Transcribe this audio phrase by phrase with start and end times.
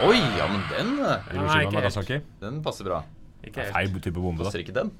[0.00, 1.72] Oi, ja, men den, eh, Hiroshima helt.
[1.76, 2.20] Nagasaki.
[2.40, 3.02] den passer bra.
[3.44, 3.72] Ikke helt.
[3.74, 4.48] Feil type bombe, da.
[4.48, 4.90] Passer ikke den?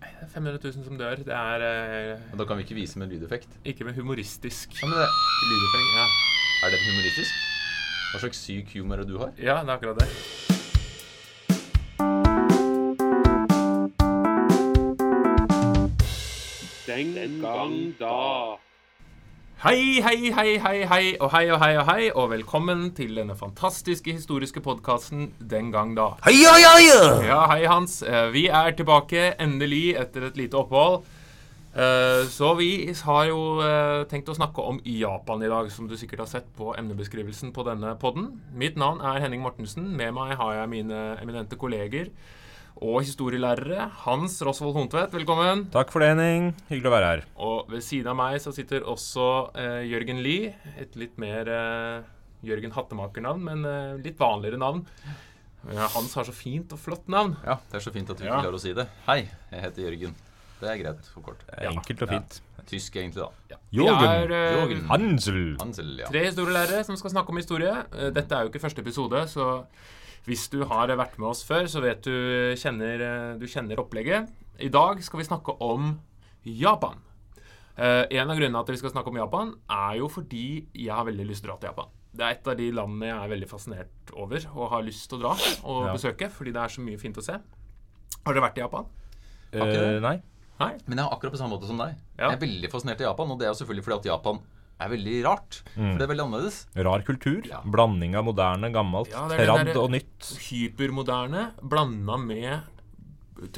[0.00, 1.16] Nei, Det er 500 000 som dør.
[1.28, 3.48] Det er eh, Men da kan vi ikke vise med lydeffekt.
[3.64, 5.08] ikke med humoristisk Ja, men det,
[5.52, 5.90] lydeffekt.
[5.98, 6.06] Ja.
[6.66, 7.34] er den humoristisk?
[8.12, 9.32] Hva slags syk humor er det du har?
[9.36, 10.08] ja, det er akkurat det.
[16.86, 18.56] Den gang da.
[19.58, 23.34] Hei, hei, hei, hei, hei, og hei og hei og hei, og velkommen til denne
[23.38, 26.12] fantastiske historiske podkasten Den gang da.
[26.22, 26.84] Hei, hei, hei!
[27.26, 27.96] Ja, hei, Hans.
[28.06, 31.02] Eh, Vi er tilbake endelig etter et lite opphold.
[31.74, 35.96] Eh, Så vi har jo eh, tenkt å snakke om Japan i dag, som du
[35.98, 38.36] sikkert har sett på emnebeskrivelsen på denne podden.
[38.54, 39.90] Mitt navn er Henning Mortensen.
[39.96, 42.12] Med meg har jeg mine eminente kolleger
[42.78, 43.88] og historielærere.
[44.04, 45.64] Hans Rosvold Hontvedt, velkommen.
[45.74, 46.50] Takk for det, Henning.
[46.70, 47.22] Hyggelig å være her.
[47.42, 49.24] Og ved siden av meg så sitter også
[49.58, 50.52] eh, Jørgen Lie.
[50.78, 52.06] Et litt mer eh,
[52.46, 54.84] Jørgen Hattemaker-navn, men eh, litt vanligere navn.
[55.74, 57.34] Ja, Hans har så fint og flott navn.
[57.44, 58.36] Ja, det er så fint at vi Ja.
[58.36, 58.86] ikke klarer å si det.
[59.08, 59.20] Hei,
[59.50, 60.14] jeg heter Jørgen.
[60.58, 61.42] Det er greit for kort.
[61.54, 62.18] Er Enkelt og Ja.
[62.20, 62.40] fint.
[62.68, 63.56] Tysk egentlig, da.
[63.72, 64.06] Jørgen.
[64.06, 64.86] er eh, Jørgen.
[64.90, 65.42] Hansel.
[65.60, 66.06] Hansel, ja.
[66.12, 67.74] tre historielærere som skal snakke om historie.
[67.96, 69.64] Eh, Dette er jo ikke første episode, så
[70.28, 74.28] hvis du har vært med oss før, så vet du kjenner, du kjenner opplegget.
[74.60, 75.94] I dag skal vi snakke om
[76.44, 76.98] Japan.
[77.78, 80.90] Eh, en av grunnene til at vi skal snakke om Japan, er jo fordi jeg
[80.92, 81.94] har veldig lyst til å dra til Japan.
[82.18, 85.18] Det er et av de landene jeg er veldig fascinert over og har lyst til
[85.18, 85.32] å dra
[85.68, 85.92] og Ja.
[85.94, 87.36] besøke, fordi det er så mye fint å se.
[88.26, 88.86] Har dere vært i Japan?
[89.54, 89.68] Har?
[89.68, 90.16] Eh, nei.
[90.58, 90.72] Nei?
[90.88, 91.94] Men jeg er akkurat på samme måte som deg.
[92.18, 92.30] Ja.
[92.30, 94.40] Jeg er veldig fascinert av Japan, og det er selvfølgelig fordi at Japan
[94.80, 95.60] er veldig rart.
[95.74, 96.58] For det er veldig annerledes.
[96.88, 97.42] Rar kultur.
[97.48, 97.60] Ja.
[97.66, 100.32] Blanding av moderne, gammelt, Ja, tradd og nytt.
[100.48, 102.60] hypermoderne blanda med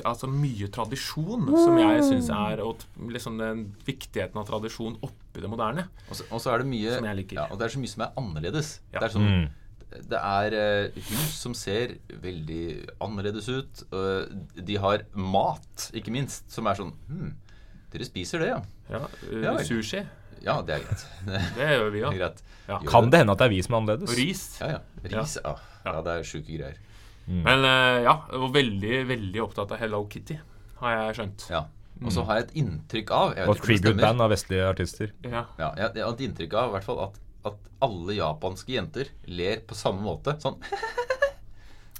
[0.04, 5.48] altså mye tradisjon, som jeg syns er og liksom den viktigheten av tradisjon oppi det
[5.48, 5.86] moderne.
[6.10, 7.38] Og så, og så er det mye Som jeg liker.
[7.38, 8.72] Ja, og det er så mye som er annerledes.
[8.92, 8.98] Ja.
[9.00, 9.48] Det er sånn Mm.
[9.90, 13.80] Det er eh, hus som ser veldig annerledes ut.
[14.54, 17.32] de har mat, ikke minst, som er sånn Hm,
[17.90, 18.60] dere spiser det, ja?
[18.88, 19.00] Ja,
[19.32, 20.04] uh, Ja sushi.
[20.44, 21.02] Ja, det er greit.
[21.26, 22.12] Det Det gjør vi ja.
[22.14, 22.44] greit.
[22.68, 22.78] Ja.
[22.78, 23.10] Gjør Kan det?
[23.10, 24.14] det hende at det er vi som er Og annerledes?
[24.18, 24.44] ris.
[24.60, 24.80] Ja, ja.
[25.10, 25.56] Ris, ja.
[25.84, 26.78] Ja, det er sjuke greier.
[27.30, 30.38] Men ja, ja, og veldig, veldig opptatt av Hello Kitty,
[30.80, 31.44] har jeg skjønt.
[31.52, 31.64] Ja.
[32.00, 35.10] Og så har jeg et inntrykk av jeg vet Og et tribute-band av vestlige artister.
[35.26, 35.44] Ja.
[35.60, 37.18] Ja, jeg, jeg har et inntrykk av i hvert fall at,
[37.50, 40.34] at alle japanske jenter ler på samme måte.
[40.42, 40.56] Sånn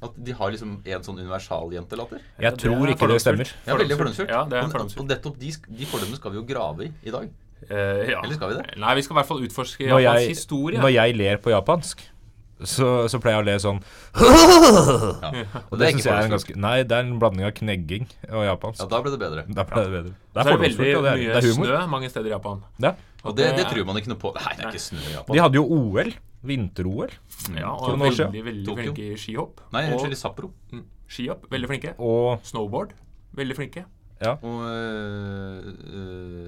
[0.01, 2.23] At de har liksom en sånn universaljentelatter.
[2.41, 3.51] Jeg det tror det ikke det stemmer.
[3.67, 4.31] Ja, veldig fordomsfullt.
[4.33, 5.05] Ja, det er og, fordomsfullt.
[5.05, 7.27] og nettopp de, de fordommene skal vi jo grave i i dag.
[7.69, 8.23] Eh, ja.
[8.23, 8.79] Eller skal vi det?
[8.81, 10.81] Nei, vi skal i hvert fall utforske Når Japans jeg, historie.
[10.81, 12.01] når jeg ler på japansk,
[12.61, 13.79] så, så pleier jeg å le sånn
[14.17, 15.31] Ja.
[15.71, 17.53] Og det er det syns jeg er en ganske Nei, det er en blanding av
[17.57, 18.83] knegging og japansk.
[18.83, 19.45] Ja, da ble det bedre.
[19.49, 20.13] Da ble det bedre.
[20.13, 21.71] Det Så er er det veldig det er, mye det er humor.
[21.71, 22.65] snø mange steder i Japan.
[22.85, 22.93] Ja.
[23.25, 24.33] Og det, det tror man ikke noe på.
[24.37, 25.37] Nei, det er ikke snø i Japan.
[25.37, 26.13] De hadde jo OL.
[26.41, 27.11] Vinter-OL.
[27.53, 28.83] Ja, og veldig, veldig Tokyo.
[28.95, 29.59] flinke i skihopp.
[29.75, 30.49] Nei, unnskyld, i Sapporo.
[30.73, 31.91] mm, skihopp, veldig flinke.
[32.01, 32.95] Og Snowboard,
[33.37, 33.83] veldig flinke.
[34.29, 35.65] Og øh,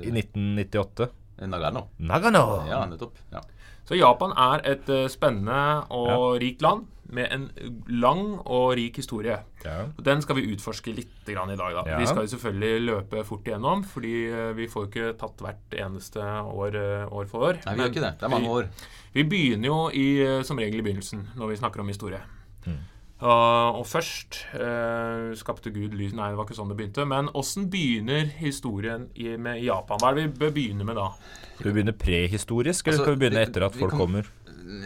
[0.05, 1.09] i øh, 1998
[1.49, 1.87] Nagano.
[1.99, 2.43] Nagano!
[2.69, 3.17] Ja, nettopp.
[3.33, 3.41] Ja.
[3.89, 7.49] Så Japan er et eh, spennende og rikt land med en
[7.89, 9.35] lang og rik historie.
[9.65, 9.79] Ja.
[9.99, 11.75] Og Den skal vi utforske litt grann i dag.
[11.75, 11.83] da.
[11.91, 11.99] Ja.
[11.99, 14.15] Vi skal jo selvfølgelig løpe fort igjennom, fordi
[14.57, 16.79] vi får ikke tatt hvert eneste år,
[17.11, 17.61] år for år.
[17.67, 18.15] Nei, vi gjør ikke det.
[18.21, 18.71] Det er mange år.
[19.13, 20.07] Vi begynner jo i,
[20.47, 22.23] som regel i begynnelsen når vi snakker om historie.
[22.65, 22.81] Mm.
[23.23, 27.05] Og først eh, skapte Gud lys Nei, det var ikke sånn det begynte.
[27.07, 30.01] Men åssen begynner historien i, med Japan?
[30.03, 31.11] Hva er det vi bør begynne med da?
[31.59, 34.31] Skal vi begynne prehistorisk, eller Altså, skal vi begynne etter at folk kan- kommer?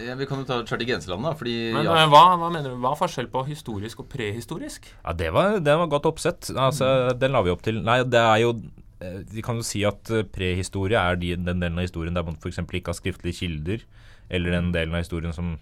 [0.03, 1.33] Ja, vi kan jo ta Charlie Grenseland, da.
[1.37, 2.77] Fordi Men ja, eh, hva, hva mener du?
[2.83, 4.89] Hva er forskjell på historisk og prehistorisk?
[5.05, 6.51] Ja, det var, det var godt oppsett.
[6.57, 7.81] Altså, Den la vi opp til.
[7.85, 8.55] Nei, det er jo
[9.01, 12.25] eh, Vi kan jo si at eh, prehistorie er de, den delen av historien der
[12.27, 12.59] man f.eks.
[12.59, 13.85] ikke har skriftlige kilder,
[14.29, 15.59] eller den delen av historien som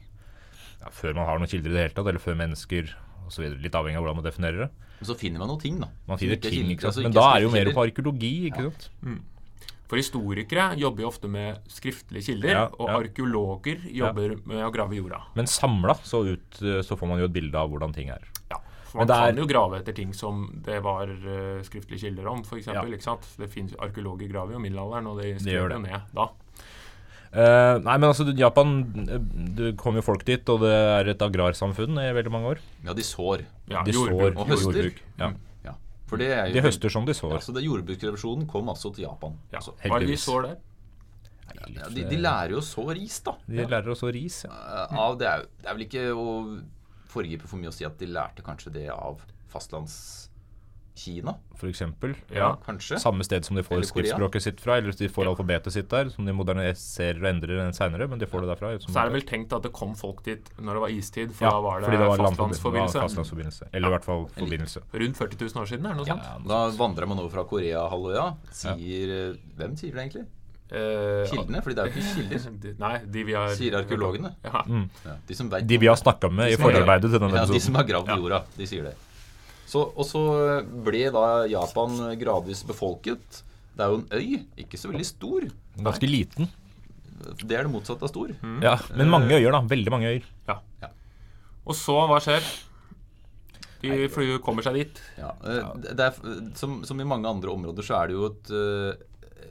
[0.85, 2.95] ja, Før man har noen kilder i det hele tatt, eller før mennesker
[3.27, 3.45] osv.
[3.65, 4.71] Litt avhengig av hvordan man definerer det.
[5.01, 5.89] Men så finner man noen ting, da.
[6.07, 6.91] Man finner ikke er ting, kilder, ikke sant?
[6.93, 8.91] altså Men da er det jo mer på arkeologi, ikke sant?
[9.85, 12.95] For historikere jobber jo ofte med skriftlige kilder, Ja, og ja.
[13.03, 15.19] arkeologer jobber med å grave i jorda.
[15.37, 18.25] Men samla så, ut, eh, så får man jo et bilde av hvordan ting er.
[18.51, 18.59] Ja,
[18.89, 22.27] for Man det er- kan jo grave etter ting som det var eh, skriftlige kilder
[22.33, 22.67] om, f.eks.
[22.67, 22.83] Ja.
[22.83, 25.83] Det finnes Arkeologer graver jo middelalderen, og de skriver det.
[25.83, 26.29] ned da.
[27.35, 28.69] Eh, nei, men altså, Japan
[29.11, 29.19] eh,
[29.59, 32.61] Det kommer jo folk dit, og det er et agrarsamfunn i veldig mange år.
[32.87, 33.43] Ja, de sår.
[33.73, 34.37] Ja, De jordbruk.
[34.37, 34.79] sår Og høster.
[34.79, 35.01] jordbruk.
[35.19, 35.33] Ja.
[35.65, 35.73] Ja.
[36.07, 37.35] For det er jo De høster som de Ja, sår.
[37.43, 39.35] så det Jordbruksrevolusjonen kom altså til Japan.
[39.51, 39.59] Ja.
[39.59, 40.57] Altså, Hva er det de sår der?
[41.75, 43.35] ja, de, de lærer jo å så ris, da.
[43.49, 44.45] De lærer å så ris.
[44.47, 44.53] Ja.
[44.53, 46.29] Eh, Av, det, er, det er vel ikke å
[47.11, 49.21] foregripe for mye å si at de lærte kanskje det av
[50.95, 52.13] Kina, For eksempel.
[52.31, 52.53] Ja.
[52.65, 52.99] kanskje.
[53.03, 56.25] Samme sted som de får skriftspråket sitt fra, eller de får alfabetet sitt der, som
[56.27, 58.71] de moderniserer og endrer seinere, men de får det derfra.
[58.85, 61.49] Så er det vel tenkt at det kom folk dit når det var istid, for
[61.49, 62.95] ja, da var det, det var fastlandsforbindelse.
[63.01, 63.69] var fastlandsforbindelse.
[63.73, 64.85] Eller i hvert fall forbindelse.
[64.95, 66.49] Rundt 40 000 år siden, er det noe Ja, sånt?
[66.49, 68.29] Da vandrer man over fra Koreahalvøya.
[68.55, 70.27] Sier eh, Hvem sier det egentlig?
[70.75, 71.61] Eh, Kildene?
[71.63, 72.47] Fordi det er jo ikke kilder.
[72.65, 74.31] de- Nei, de vi har Sier arkeologene.
[74.47, 74.63] Ja.
[75.05, 77.61] Ja, de som vet De vi har snakka med i forarbeidet til denne Ja, de
[77.61, 78.41] som har gravd jorda.
[78.57, 78.95] De sier det.
[79.75, 80.21] Så, og så
[80.87, 83.43] ble da Japan gradvis befolket.
[83.75, 85.49] Det er jo en øy, ikke så veldig stor.
[85.81, 86.51] Ganske liten.
[87.43, 88.31] Det er det motsatte av stor.
[88.63, 89.65] Ja, men mange øyer, da.
[89.67, 90.29] Veldig mange øyer.
[90.47, 90.61] Ja.
[91.65, 92.45] Og så, hva skjer?
[93.85, 95.01] De flyr, kommer seg dit.
[95.19, 96.21] Ja, eh, det er,
[96.57, 99.03] som, som i mange andre områder så er det jo et eh,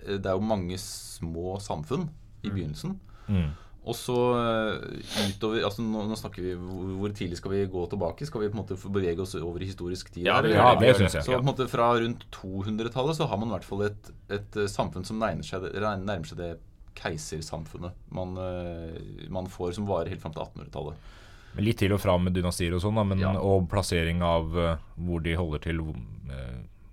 [0.08, 2.08] Det er jo mange små samfunn
[2.44, 2.98] i begynnelsen.
[3.28, 3.52] Mm.
[3.84, 8.26] Og så eh, utover altså nå, nå snakker vi hvor, tidlig skal vi gå tilbake?
[8.30, 10.24] Skal vi på en måte bevege oss over i historisk tid?
[10.30, 10.62] Ja, det eller?
[10.62, 11.26] Ja, det synes jeg.
[11.26, 14.56] Så på en måte fra rundt 200-tallet så har man i hvert fall et, et
[14.56, 16.54] eh, samfunn som nærmer seg, nærmer seg det
[16.96, 21.12] keisersamfunnet man, eh, man får som varer helt fram til 1800-tallet.
[21.60, 23.36] Litt til og fra med dynastier og sånn, da, men, Ja.
[23.38, 24.48] og plassering av
[24.96, 25.84] hvor de holder til,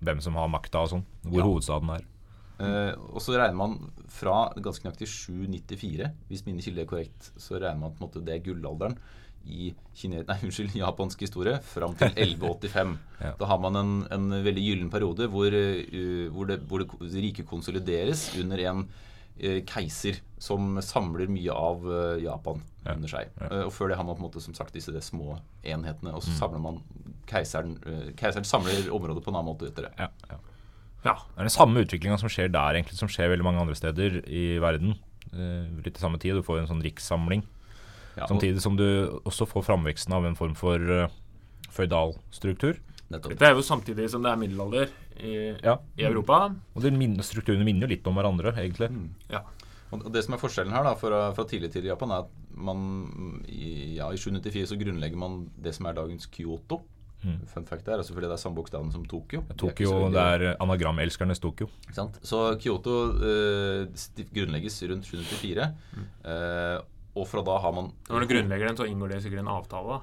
[0.01, 1.05] hvem som har makta og sånn.
[1.23, 1.47] Hvor Ja.
[1.47, 2.03] hovedstaden er.
[2.61, 3.77] Eh, og så regner man
[4.11, 8.23] fra ganske nøyaktig 794, hvis mine kilder er korrekt, så regner man på en måte
[8.27, 8.97] det er gullalderen
[9.49, 12.91] i kine, nei, unnskyld, japansk historie fram til 1185.
[13.23, 13.31] Ja.
[13.39, 17.47] Da har man en, en veldig gyllen periode hvor, uh, hvor, det, hvor det rike
[17.49, 21.87] konsolideres under en uh, keiser som samler mye av
[22.21, 22.95] Japan Ja.
[22.97, 23.27] under seg.
[23.37, 23.47] Ja.
[23.67, 26.31] Og før det har man på en måte som sagt disse små enhetene, og så
[26.33, 26.37] Mm.
[26.39, 26.79] samler man
[27.29, 27.75] keiseren
[28.17, 29.91] Keiseren samler området på en annen måte etter det.
[29.99, 30.39] Ja, ja.
[31.05, 31.15] Ja.
[31.33, 34.19] Det er den samme utviklinga som skjer der, egentlig, som skjer veldig mange andre steder
[34.29, 34.95] i verden.
[35.33, 36.35] Eh, litt i samme tid.
[36.37, 37.43] Du får en sånn rikssamling.
[38.17, 38.85] Ja, og- Samtidig som du
[39.25, 41.07] også får framveksten av en form for uh,
[41.71, 42.77] føydal struktur.
[43.11, 43.31] nettopp.
[43.33, 44.89] Dette er jo samtidig som det er middelalder
[45.19, 45.77] i, Ja.
[45.97, 46.53] i Europa.
[46.75, 46.91] Og de
[47.23, 48.89] strukturene minner jo litt om hverandre, egentlig.
[49.29, 49.41] Ja.
[49.91, 52.29] Og og det som er forskjellen her da, fra, fra tidlig til Japan, er at
[52.55, 56.81] man i, ja, i 794 så grunnlegger man det som er dagens Kyoto.
[57.23, 57.39] Mm.
[57.47, 59.41] Fun fact der, altså fordi det er samme bokstaven som Tokyo.
[59.45, 61.67] De er Tokyo, veldig- det er anagramelskerne Tokyo.
[61.85, 62.17] Ikke sant?
[62.25, 63.85] Så Kyoto eh,
[64.33, 65.67] grunnlegges rundt 794.
[66.25, 66.79] eh,
[67.13, 69.99] og fra da har man Når du grunnlegger den, så inngår det sikkert en avtale.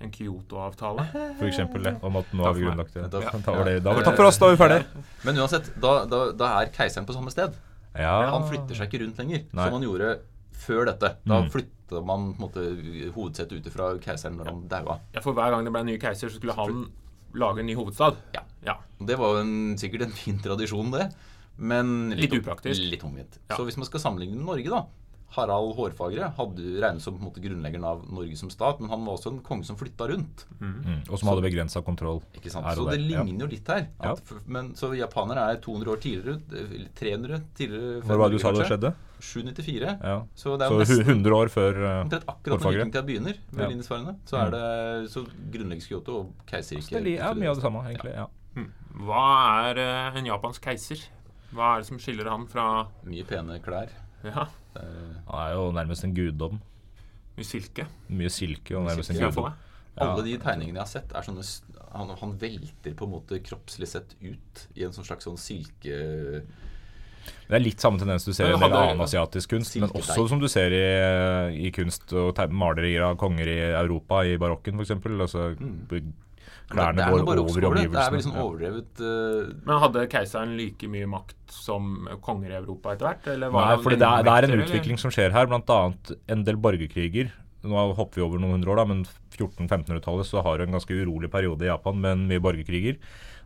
[0.00, 1.04] En Kyoto-avtale.
[1.38, 1.94] For eksempel det.
[2.02, 3.02] Om at nå har vi grunnlagt det.
[3.02, 3.08] Ja.
[3.44, 3.76] Da var det.
[3.84, 5.04] Da var det takk for oss, da er vi ferdige.
[5.24, 7.54] Men uansett, da, da, da er keiseren på samme sted.
[7.94, 8.14] Ja.
[8.32, 9.64] Han flytter seg ikke rundt lenger, Nei.
[9.68, 10.08] som han gjorde
[10.54, 11.16] før dette.
[11.26, 11.50] Da Mm.
[11.52, 14.98] flytta man på en måte hovedsetet ut fra keiseren når han daua.
[15.14, 16.86] Ja, For hver gang det ble en ny keiser, så skulle han
[17.34, 18.16] lage en ny hovedstad.
[18.34, 18.40] Ja.
[18.64, 18.76] Ja.
[19.04, 21.12] Det var jo en, sikkert en fin tradisjon, det.
[21.58, 22.80] Men Litt upraktisk.
[22.90, 23.38] Litt omvendt.
[23.50, 23.56] Ja.
[23.56, 24.84] Så hvis man skal sammenligne med Norge, da
[25.34, 29.04] Harald Hårfagre hadde regnet som på en måte grunnleggeren av Norge som stat, men han
[29.06, 30.44] var også en konge som flytta rundt.
[30.60, 31.02] Mm.
[31.10, 32.20] Og som hadde begrensa kontroll.
[32.38, 32.68] Ikke sant?
[32.78, 33.88] Så det ligner jo litt her.
[34.02, 34.14] Ja.
[34.46, 38.52] Men, så japanere er 200 år tidligere, eller 300 tidligere Hvor var det du sa
[38.54, 38.92] det skjedde?
[39.24, 39.92] 794.
[40.04, 40.16] Ja.
[40.36, 43.62] Så det er Så nesten 100 år før uh, omtrent akkurat når vikingtida begynner, med
[43.64, 43.68] Ja.
[43.72, 46.98] linjesvarene, så, er det, så grunnlegges Kyoto og keiserriket.
[46.98, 48.14] Det li- er mye av det samme, egentlig.
[48.14, 48.26] ja
[49.04, 49.24] Hva
[49.70, 51.00] er uh, en japansk keiser?
[51.54, 52.64] Hva er det som skiller han fra
[53.06, 53.90] Mye pene klær.
[54.24, 56.60] Ja, Det er- Han er jo nærmest en guddom.
[57.36, 57.86] mye silke?
[58.08, 59.54] Mye silke og nærmest en jeg få guddom.
[59.96, 60.08] Ja.
[60.10, 61.44] Alle de tegningene jeg har sett, er sånne
[61.94, 66.42] han, han velter på en måte kroppslig sett ut i en sånn slags sånn silke...
[67.48, 70.26] Det er litt samme tendens du ser i en del annen asiatisk kunst, men også
[70.28, 74.90] som du ser i, i kunst og malerier av konger i Europa, i barokken f.eks.
[75.08, 75.54] Altså,
[75.88, 76.02] b-
[76.72, 78.04] klærne går over i omgivelsene.
[78.14, 79.52] Det er sånn overdrevet uh...
[79.66, 83.28] Men hadde keiseren like mye makt som konger i Europa etter hvert?
[83.34, 84.68] Eller var Nei, for det er, det er en eller?
[84.68, 85.80] utvikling som skjer her, bl.a.
[86.34, 87.32] en del borgerkriger.
[87.64, 89.04] Nå hopper vi over noen hundre år, da, men
[89.34, 92.98] 1400-1500-tallet så har du en ganske urolig periode i Japan med mye borgerkriger,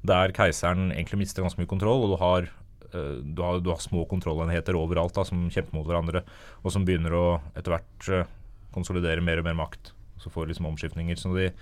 [0.06, 2.48] der keiseren egentlig mister ganske mye kontroll, og du har,
[2.90, 6.24] eh, du har, du har små kontrollenheter overalt da, som kjemper mot hverandre,
[6.64, 8.34] og som begynner å etter hvert eh,
[8.74, 9.92] konsolidere mer og mer makt.
[10.18, 11.18] Så får liksom omskiftninger.
[11.18, 11.52] Så de,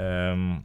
[0.00, 0.62] ehm,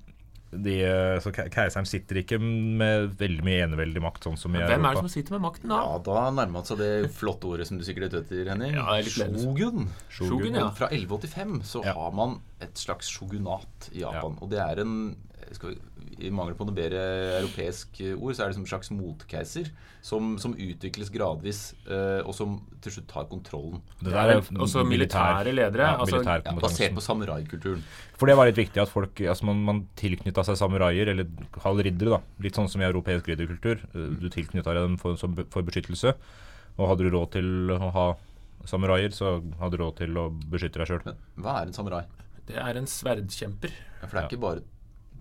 [0.52, 0.76] de,
[1.22, 5.04] så keiseren sitter ikke med veldig mye eneveldig makt, sånn som i Hvem er det
[5.04, 5.78] som sitter med makten da?
[5.86, 8.74] Ja, da nærmer det seg det flotte ordet som du sikkert vet etter, Henning.
[8.74, 9.04] Ja, er.
[9.14, 9.90] Shogun.
[10.10, 10.70] Shogun, ja.
[10.74, 11.94] Fra 1185 så Ja.
[11.94, 14.38] har man et slags shogunat i Japan.
[14.42, 15.16] Og det er en
[15.58, 15.78] vi,
[16.28, 17.00] I mangel på noe bedre
[17.40, 19.70] europeisk ord, så er det som en slags motkeiser
[20.06, 23.82] som, som utvikles gradvis, eh, og som til slutt tar kontrollen.
[24.04, 27.82] Det der er Også militære ledere, Ja, altså- militær Ja, basert på samuraikulturen.
[28.18, 31.78] For det var litt viktig at folk altså man, man tilknytta seg samuraier, eller kall
[31.82, 32.22] riddere, da.
[32.40, 33.80] Litt sånn som i europeisk ridderkultur.
[33.96, 36.14] Eh, Du tilknytta deg dem for, for beskyttelse.
[36.78, 38.08] Og hadde du råd til å ha
[38.66, 41.16] samuraier, så hadde du råd til å beskytte deg sjøl.
[41.40, 42.04] Hva er en samurai?
[42.50, 43.72] Det er en sverdkjemper.
[44.02, 44.28] Ja, for det er Ja.
[44.30, 44.62] ikke bare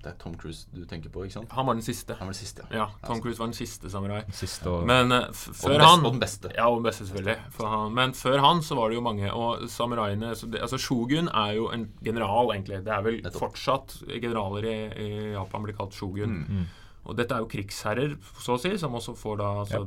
[0.03, 1.53] Det er Tom Cruise du tenker på, ikke sant?
[1.57, 2.15] Han var den siste.
[2.19, 2.85] Han var den siste, ja.
[2.85, 4.21] Ja, Tom Cruise var den siste samurai.
[4.35, 6.53] Siste og Men uh, Og den beste, han og den beste.
[6.55, 7.37] Ja, og den beste, selvfølgelig.
[7.57, 9.33] For han, men før han så var det jo mange.
[9.35, 12.83] Og samuraiene det, Altså Shogun er jo en general, egentlig.
[12.87, 13.41] Det er vel Nettopp.
[13.47, 14.77] fortsatt generaler i,
[15.07, 16.43] i Japan blir kalt shogun.
[16.49, 16.67] Mm.
[17.09, 19.87] Og dette er jo krigsherrer, så å si, som også får da altså,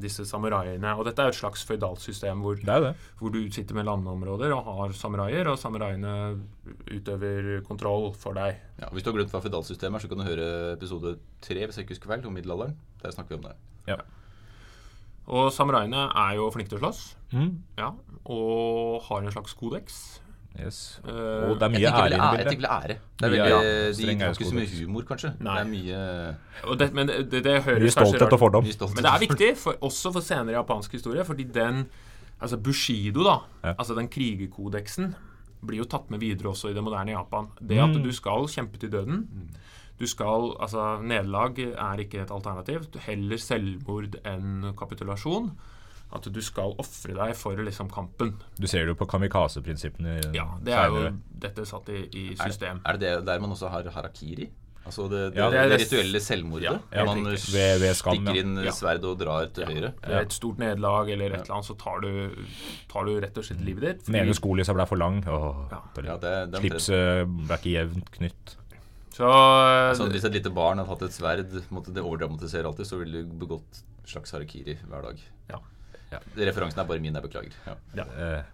[0.00, 0.92] disse samuraiene.
[0.98, 2.94] Og dette er et slags føydalsystem hvor, Det det.
[3.18, 6.40] hvor du sitter med landområder og har samuraier, og samuraiene
[6.90, 8.56] utøver kontroll for deg.
[8.80, 11.76] Ja, hvis du har glemt hva føydalsystemet er, så kan du høre episode tre hvis
[11.76, 12.76] jeg ikke husker feil, om middelalderen.
[13.02, 13.56] Der snakker vi om det.
[13.88, 13.96] Ja.
[15.30, 17.62] Og samuraiene er jo flinke til å slåss, Mm.
[17.78, 17.92] ja,
[18.26, 20.20] og har en slags kodeks.
[20.58, 21.00] Yes.
[21.04, 21.10] Uh,
[21.50, 22.58] Og det er mye ære i det tenker bildet.
[22.58, 22.96] vel ære.
[23.20, 23.60] Det er veldig, ja.
[23.60, 25.30] De Streng ikke så mye humor, kanskje.
[25.40, 25.54] Nei.
[25.54, 28.66] Det er mye, og det, men det, det, det høres Mye stolthet rart og fordom.
[28.66, 28.96] stolthet.
[28.96, 31.86] Men det er viktig, for, også for senere japansk historie, fordi den
[32.40, 33.74] Altså Bushido, da, Ja.
[33.78, 35.14] altså den krigerkodeksen,
[35.66, 37.48] blir jo tatt med videre også i det moderne Japan.
[37.60, 38.02] Det at Mm.
[38.02, 39.26] du skal kjempe til døden
[40.00, 42.86] du skal, altså Nederlag er ikke et alternativ.
[43.04, 45.50] Heller selvmord enn kapitulasjon.
[46.12, 48.32] At du skal ofre deg for liksom kampen.
[48.58, 52.48] Du ser det jo på kamikaze-prinsippene Ja, Det er jo dette satt i, i Er,
[52.50, 52.80] system.
[52.84, 54.48] er det det der man også har harakiri?
[54.86, 56.62] Altså det, det, Ja, det, det er det- rituelle selvmordet?
[56.64, 57.22] Ja, Ja, man.
[57.24, 58.70] Ved- ved skam, stikker inn Ja.
[58.72, 59.92] sverd og drar til høyre.
[60.02, 62.34] Det er et stort nederlag eller et eller annet, så tar du,
[62.88, 64.06] tar du rett og slett livet ditt.
[64.06, 65.22] Den ene skolissa ble for lang.
[65.28, 65.82] Åh, Ja.
[66.02, 68.56] Ja, det, det er Slipset ble ikke jevnt knytt.
[69.12, 72.86] Så eh, Så hvis et lite barn hadde hatt et sverd, måtte det overdramatiserer alltid,
[72.86, 75.18] så ville du begått slags harakiri hver dag.
[75.50, 75.58] Ja.
[76.10, 76.18] Ja.
[76.36, 77.56] Referansen er bare min, jeg beklager.
[77.66, 77.74] Ja.
[77.94, 78.06] Ja.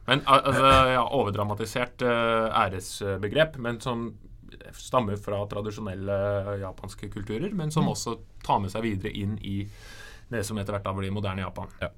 [0.06, 4.10] Men altså, ja, overdramatisert eh, æresbegrep, men som
[4.76, 6.16] stammer fra tradisjonelle
[6.62, 7.72] japanske kulturer, men Mm.
[7.72, 9.66] som også tar med seg videre inn i
[10.30, 11.68] det som etter hvert da blir moderne Japan.
[11.80, 11.88] Ja.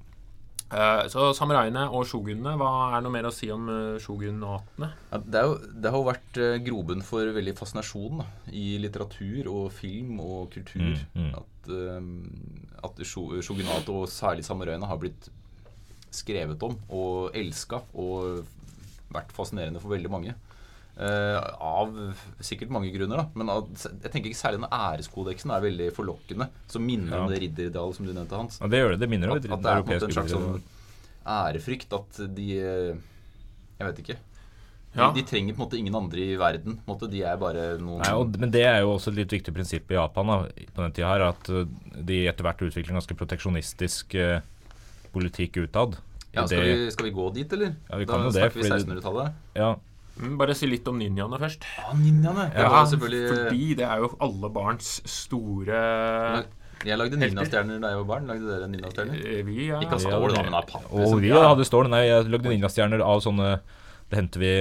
[0.71, 4.91] Eh, så samuraiene og shogunene, hva er noe mer å si om uh, shogunatene?
[5.11, 9.49] Ja, det, jo, det har jo vært eh, grobunn for veldig fascinasjon da, i litteratur
[9.49, 10.93] og film og kultur.
[11.15, 11.31] Mm, mm.
[11.41, 15.31] At, eh, at shogunatet og særlig samuraiene har blitt
[16.11, 18.45] skrevet om og elska og
[19.13, 20.35] vært fascinerende for veldig mange.
[20.99, 21.93] Uh, av
[22.43, 23.25] sikkert mange grunner, da.
[23.39, 26.49] Men at, jeg tenker ikke særlig den æreskodeksen er veldig forlokkende.
[26.67, 27.21] Som minner Ja.
[27.23, 28.59] om det ridderidealet som du nevnte, Hans.
[28.59, 28.99] Ja, det gjør det.
[29.05, 30.61] Det minner om At, at det er en en slags sånn
[31.25, 31.95] ærefrykt.
[31.95, 32.97] At de eh,
[33.79, 34.17] Jeg vet ikke.
[34.91, 35.11] De, Ja.
[35.13, 36.75] de trenger på en måte ingen andre i verden.
[36.83, 39.21] På en måte, de er bare noen Nei, og, men det er jo også et
[39.21, 40.37] litt viktig prinsipp i Japan da,
[40.73, 41.63] på den tida her, at uh,
[41.95, 44.41] de etter hvert utvikler en ganske proteksjonistisk uh,
[45.13, 45.97] politikk utad.
[46.33, 47.75] ja, skal, vi, skal vi gå dit, eller?
[47.89, 49.33] Ja, vi da kan jo det, snakker vi fordi- 1600-tallet.
[49.55, 49.75] Ja,
[50.19, 51.63] Mm, bare si litt om ninjaene først.
[51.79, 52.49] Ah, ninjaene.
[52.53, 55.77] Ja, Ja, var selvfølgelig fordi det er jo alle barns store
[56.83, 58.27] Jeg lagde ninjastjerner da jeg var barn.
[58.27, 59.15] Lagde dere ninjastjerner?
[59.15, 59.79] eh, Vi ja.
[59.79, 60.83] Ikke av stål, da, men av papp.
[60.91, 61.21] Og liksom.
[61.21, 61.89] vi hadde stål.
[61.89, 63.59] Nei, jeg lagde ninjastjerner av sånne
[64.09, 64.51] Det henter vi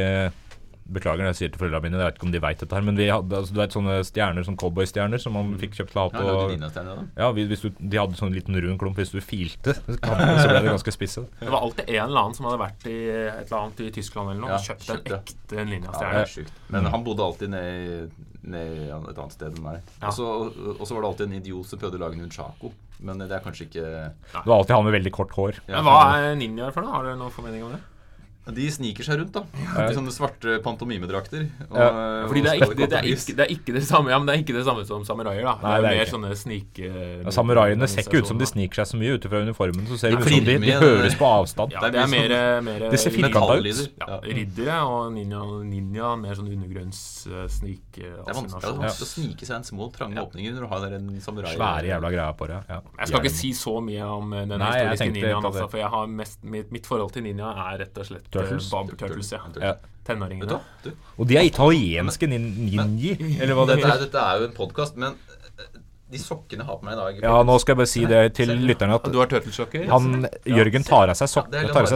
[0.88, 2.80] Beklager når jeg sier til foreldrene mine, jeg vet ikke om de veit dette her,
[2.86, 6.00] men vi hadde altså, du vet, sånne stjerner, sånn cowboystjerner som man fikk kjøpt til
[6.00, 7.08] å ha Ja, på.
[7.18, 8.96] Ja, vi- hvis du, de hadde sånn liten rund klump.
[8.96, 11.26] Hvis du filte, så ble det ganske spisse.
[11.40, 14.30] Det var alltid en eller annen som hadde vært i et eller annet i Tyskland
[14.32, 15.18] eller noe Ja, og kjøpt en kjøpt, ja.
[15.18, 16.24] ekte Ja, det ninjastjerne.
[16.24, 16.56] er.
[16.72, 19.82] Men han bodde alltid ned, i- ned et annet sted enn meg.
[20.00, 20.08] Ja.
[20.08, 22.72] Og så- var det alltid en idiot som prøvde å lage en unchako.
[23.00, 25.54] Men det er kanskje ikke Det var alltid han med veldig kort hår.
[25.68, 25.76] ja.
[25.76, 26.90] Men hva er ninjaer for noe?
[26.92, 27.80] Har dere noen formening om det?
[28.54, 29.42] De sniker seg rundt, da.
[29.84, 31.46] I sånne svarte pantomimedrakter.
[31.68, 31.88] Og, Ja,
[32.28, 34.34] Fordi det er, ikke, det, er ikke, det er ikke det samme Ja, men det
[34.36, 35.54] er ikke det samme som samuraier, da.
[35.62, 36.14] Nei, det er det er mer ikke.
[36.14, 36.88] sånne snike...
[37.24, 39.84] Ja, Samuraiene ser ikke ut som de sniker seg så mye ut fra uniformen.
[39.90, 41.72] Så ser Ja, det ut som de, de høres på avstand.
[41.76, 43.66] Ja, Det er det er mye mer, mer Det ser firkanta ut.
[43.68, 44.20] Ja, Ja.
[44.24, 49.66] riddere og ninja, ninja mer sånn undergrunnssnik Det er vanskelig, det å snike seg en
[49.66, 52.58] små, trange åpninger når du har der en samurai Svære jævla greier på det.
[52.68, 52.80] Ja.
[53.00, 56.06] Jeg skal ikke si så mye om eh, den historiske ninjaen, altså, for jeg har
[56.20, 58.70] mest, mitt, mitt forhold til ninja er rett og slett eh, Turtles?
[58.70, 59.32] Bob Turtles.
[59.32, 59.40] Ja.
[59.62, 59.72] Ja.
[59.74, 60.60] Du Tenåringene.
[60.84, 64.04] Du, Og de er italienske nin ninji, eller hva det er, heter.
[64.06, 65.12] dette er jo en podkast, men
[65.58, 65.66] eh,
[66.10, 68.22] de sokkene jeg har på meg i dag Ja, nå skal jeg bare si det
[68.38, 69.84] til lytterne at Du har turtlesokker?
[69.90, 71.28] han, Jørgen tar av seg,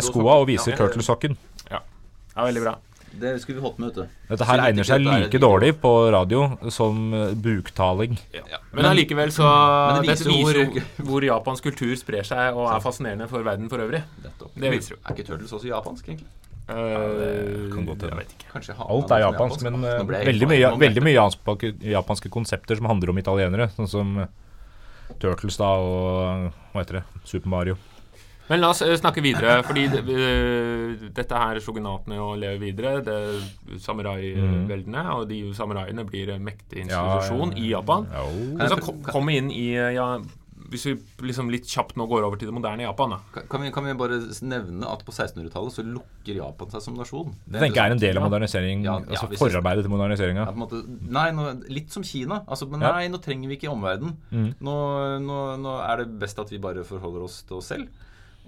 [0.04, 0.76] skoa og viser viser Ja.
[0.82, 1.38] turtlesokken.
[1.70, 1.80] Ja,
[2.44, 2.74] veldig bra.
[3.20, 4.20] Det skulle vi holdt med, vet du.
[4.30, 8.16] Dette her Så egner seg like dårlig på radio som eh, buktaling.
[8.72, 12.80] Men allikevel så Men det Dette viser hvor- hvor japansk kultur sprer seg og er
[12.80, 14.02] fascinerende for verden for øvrig.
[14.56, 15.00] Det viser jo.
[15.04, 16.30] Er ikke Turtles også japansk, egentlig?
[16.72, 18.24] Det kan godt hende.
[18.88, 23.18] Alt er japansk, men eh, veldig mye, veldig mye japanske, japanske konsepter som handler om
[23.18, 23.68] italienere.
[23.76, 24.30] Sånn som eh,
[25.20, 27.04] Turtles da og eh, hva heter det?
[27.28, 27.76] Super Mario.
[28.52, 32.98] Men la oss eh, snakke videre, fordi det, eh, dette her shogunatene og lever videre.
[33.06, 38.06] Det Samuraiveldene, og de samuraiene blir en mektig institusjon i Japan.
[38.58, 40.06] Men så kom, kom inn i eh, ja,
[40.72, 40.92] hvis vi
[41.28, 43.42] liksom litt kjapt nå går over til det moderne Japan, da.
[43.50, 44.16] Kan- vi, kan vi bare
[44.48, 47.34] nevne at på 1600-tallet så lukker Japan seg som nasjon?
[47.44, 50.46] Det tenker jeg er en del av modernisering, Ja, ja, altså forarbeidet til moderniseringa.
[50.48, 50.84] Ja,
[51.18, 52.42] nei, nå, litt som Kina.
[52.46, 54.16] Altså, men nei, nå trenger vi ikke omverdenen.
[54.32, 54.48] Mm.
[54.64, 54.78] Nå,
[55.26, 57.88] nå, nå er det best at vi bare forholder oss til oss selv.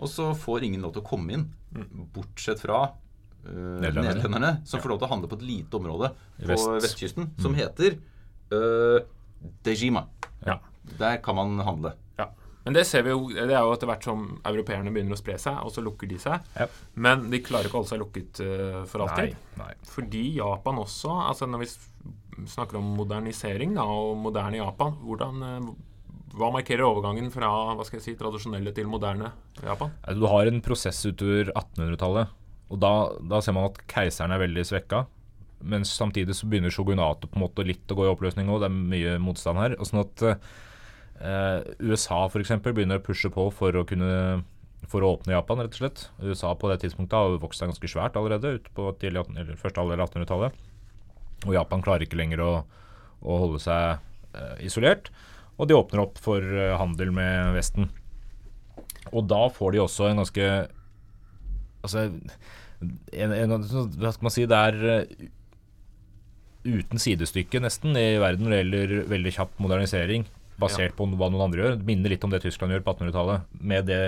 [0.00, 1.48] Og så får ingen lov til å komme inn,
[2.14, 4.56] bortsett fra uh, Nederlenderne.
[4.66, 6.70] som får lov til å handle på et lite område på vest.
[6.70, 6.78] Mm.
[6.86, 7.98] vestkysten, som heter
[8.54, 9.04] uh,
[9.66, 10.06] Dejima.
[10.46, 10.58] Ja.
[10.98, 11.94] Der kan man handle.
[12.18, 12.28] Ja.
[12.64, 15.38] Men det ser vi jo, det er jo etter hvert som europeerne begynner å spre
[15.40, 16.44] seg, og så lukker de seg.
[16.58, 16.68] Ja.
[17.06, 19.38] Men de klarer ikke å holde seg lukket uh, for alltid.
[19.54, 19.72] Nei, nei.
[19.94, 21.72] Fordi Japan også altså Når vi
[22.50, 25.68] snakker om modernisering da, og moderne Japan, hvordan, eh,
[26.34, 29.30] hva markerer overgangen fra hva skal jeg si, tradisjonelle til moderne
[29.62, 29.92] Japan?
[30.18, 32.32] Du har en prosess utover 1800-tallet,
[32.72, 35.04] og da, da ser man at keiseren er veldig svekka.
[35.64, 38.64] Mens samtidig så begynner shogunatet på en måte litt å gå i oppløsning òg.
[38.64, 39.76] Det er mye motstand her.
[39.78, 42.52] Og sånn at eh, USA f.eks.
[42.66, 44.42] begynner å pushe på for å kunne
[44.90, 46.02] for å åpne Japan, rett og slett.
[46.20, 49.60] USA på det tidspunktet har vokst seg ganske svært allerede, ut på tidlig 18, eller
[49.60, 50.58] første halvdel av 1800-tallet.
[51.44, 52.50] Og Japan klarer ikke lenger å,
[53.24, 53.96] å holde seg
[54.36, 55.08] eh, isolert.
[55.58, 57.84] Og de åpner opp for eh, handel med Vesten.
[59.12, 60.44] Og da får de også en ganske
[61.84, 65.04] Altså en, en, Hva skal man si Det er eh,
[66.64, 70.22] uten sidestykke, nesten, i verden når det gjelder veldig kjapp modernisering.
[70.56, 71.76] Basert på hva noen andre gjør.
[71.76, 73.38] Det minner litt om det Tyskland gjør på 1800-tallet.
[73.60, 74.04] Med det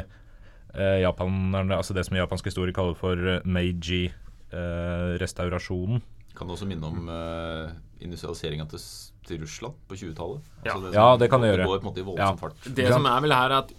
[0.72, 1.30] eh, Japan,
[1.76, 6.00] altså det som japansk historie kaller for eh, Meiji-restaurasjonen.
[6.36, 7.70] Kan også minne om uh,
[8.04, 8.82] industrialiseringa til,
[9.26, 10.42] til Russland på 20-tallet?
[10.66, 10.74] Ja.
[10.74, 11.66] Altså Ja, det kan det gjøre.
[11.66, 12.34] går på en måte Ja.
[12.36, 12.54] fart.
[12.76, 13.72] Det som er vel her, er at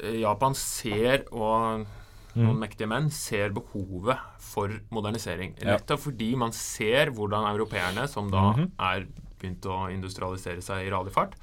[0.00, 1.84] eh, Japan ser, og
[2.34, 2.48] Mm.
[2.48, 5.52] noen mektige menn ser behovet for modernisering.
[5.62, 5.76] Ja.
[5.76, 8.72] Nettopp fordi man ser hvordan europeerne, som da Mhm.
[8.80, 9.06] er
[9.38, 11.34] begynt å industrialisere seg i rallyfart,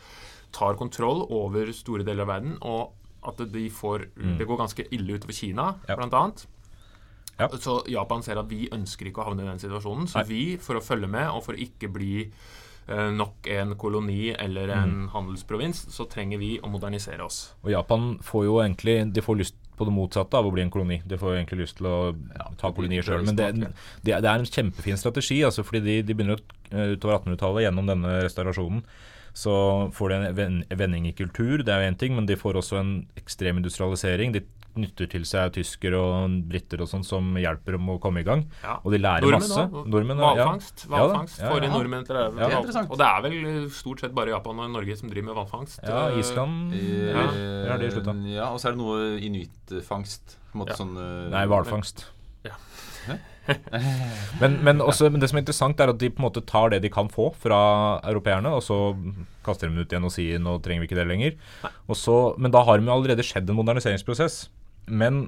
[0.52, 2.92] tar kontroll over store deler av verden, og
[3.24, 5.80] at de får Det går ganske ille utover Kina, Mm.
[5.88, 5.96] Ja.
[5.96, 6.46] blant annet.
[7.42, 7.48] Ja.
[7.62, 10.08] Så Japan ser at vi ønsker ikke å havne i den situasjonen.
[10.12, 10.28] Så Nei.
[10.30, 12.28] vi, for å følge med, og for å ikke bli
[12.90, 15.10] uh, nok en koloni eller en Mm.
[15.14, 17.54] handelsprovins, så trenger vi å modernisere oss.
[17.64, 20.70] Og Japan får jo egentlig De får lyst på det motsatte av å bli en
[20.70, 21.00] koloni.
[21.08, 22.14] De får jo egentlig lyst til å
[22.60, 23.24] ta kolonier sjøl.
[23.26, 23.48] Men det,
[24.06, 26.38] det, er- en kjempefin strategi, altså fordi de, de begynner
[26.70, 28.84] eh, utover 1800-tallet gjennom denne restaurasjonen.
[29.34, 29.54] Så
[29.96, 32.78] får de en vending i kultur, det er jo én ting, men de får også
[32.82, 34.34] en ekstrem industrialisering.
[34.36, 34.42] De
[34.76, 38.46] knytter til seg tyskere og briter og sånn som hjelper dem å komme i gang.
[38.64, 38.78] Ja.
[38.84, 39.66] Og de lærer Nordmenn masse.
[39.68, 39.84] også.
[39.96, 40.32] Nordmenn, ja.
[40.36, 40.86] Hvalfangst.
[40.88, 41.72] Ja hvalfangst ja, ja.
[41.76, 42.24] nordmenn til å.
[42.38, 42.92] Det interessant.
[42.92, 45.82] Og det er vel eh, stort sett bare Japan og Norge som driver med hvalfangst.
[45.84, 48.16] Ja, Eh, Island I- Ja, der har de slutta.
[48.32, 50.38] Ja, og så er det noe inuittfangst.
[50.52, 50.80] På en måte Ja.
[50.82, 52.06] sånn uh, Nei, hvalfangst.
[52.44, 52.56] Ja.
[54.42, 56.70] men, men, også, men det som er interessant, er at de på en måte tar
[56.74, 58.78] det de kan få fra europeerne, og så
[59.46, 61.38] kaster de dem ut igjen og sier nå trenger vi ikke det lenger.
[61.90, 64.44] Og så, men da har de jo allerede skjedd en moderniseringsprosess.
[64.92, 65.24] Men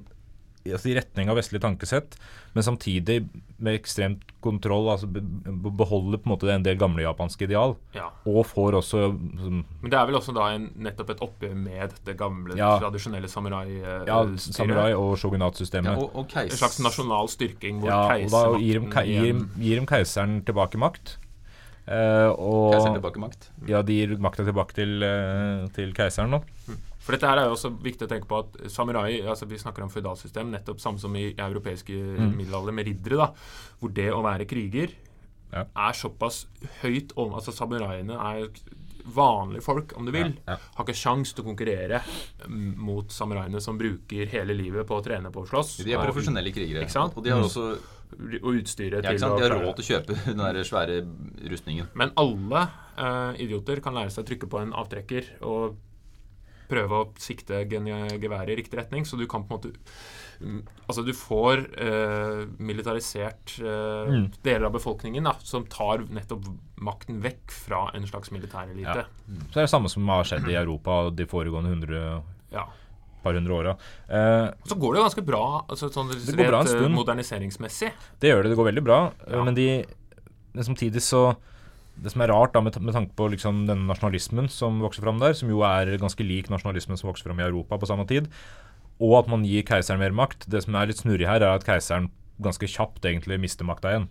[0.64, 2.14] altså, i retning av vestlig tankesett,
[2.56, 3.18] men samtidig
[3.64, 4.86] med ekstremt kontroll.
[4.94, 7.74] altså be, be- Beholder på en måte en del gamle japanske ideal.
[7.96, 8.10] Ja.
[8.28, 9.02] Og får også
[9.42, 12.78] som, Men det er vel også da en, nettopp et oppgjør med det gamle, Ja.
[12.80, 14.08] tradisjonelle samurai-styret.
[14.08, 15.98] ja, samurai- og ja, shogunatsystemet.
[15.98, 16.38] og, og.
[16.44, 19.86] En slags nasjonal styrking hvor Ja, og da gir de, keisermakten ke- gir, gir dem
[19.86, 21.18] keiseren tilbake makt.
[21.88, 23.50] Eh, og Keiseren tilbake makt.
[23.68, 26.44] Ja, de gir makta tilbake til, eh, til keiseren nå.
[27.04, 29.84] For dette her er jo også viktig å tenke på at samurai altså Vi snakker
[29.84, 32.38] om føydalsystem, nettopp samme som i europeiske Mm.
[32.38, 33.28] middelalder med riddere, da,
[33.82, 34.94] hvor det å være kriger
[35.54, 35.66] Ja.
[35.76, 36.46] er såpass
[36.82, 38.48] høyt om Altså samuraiene er
[39.06, 40.30] vanlige folk, om du vil.
[40.48, 40.58] Ja, ja.
[40.78, 42.00] Har ikke sjans til å konkurrere
[42.48, 45.84] mm, mot samuraiene som bruker hele livet på å trene på å slåss.
[45.84, 46.82] De er profesjonelle krigere.
[46.86, 47.18] Ikke sant?
[47.18, 47.66] Og de har også
[48.14, 51.00] Og utstyret ja, ikke til å De har råd til å kjøpe den der svære
[51.52, 51.88] rustningen.
[51.98, 52.62] Men alle
[52.98, 55.76] eh, idioter kan lære seg å trykke på en avtrekker og
[56.70, 59.06] prøve å sikte geværet i riktig retning.
[59.06, 59.74] Så du kan på en måte
[60.42, 64.26] mm, Altså, du får eh, militarisert eh, Mm.
[64.44, 66.44] deler av befolkningen da, som tar nettopp
[66.84, 69.06] makten vekk fra en slags militærelite.
[69.08, 72.66] Så det er det samme som har skjedd i Europa de foregående hundre, Ja.
[73.24, 73.78] par hundre åra.
[74.10, 76.94] Eh, så går det jo ganske bra altså, sånn Det går bra en stund.
[76.98, 77.92] moderniseringsmessig.
[78.20, 79.00] det gjør det, det går veldig bra.
[79.32, 79.44] Ja.
[79.48, 79.86] Men, de,
[80.54, 81.36] men samtidig så
[81.96, 85.22] Det som er rart da med, med tanke på liksom den nasjonalismen som vokser fram
[85.22, 88.32] der, som jo er ganske lik nasjonalismen som vokser fram i Europa på samme tid,
[89.04, 91.66] og at man gir keiseren mer makt Det som er litt snurrig her, er at
[91.68, 92.12] keiseren
[92.44, 94.08] ganske kjapt egentlig mister makta igjen.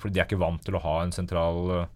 [0.00, 1.88] Fordi de er ikke vant til å ha en sentral eh,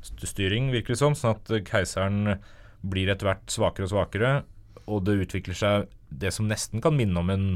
[0.00, 1.16] styring, virker det som.
[1.18, 2.38] Sånn at eh, keiseren
[2.80, 4.32] blir etter hvert svakere og svakere,
[4.88, 7.48] og det utvikler seg det som nesten kan minne om en,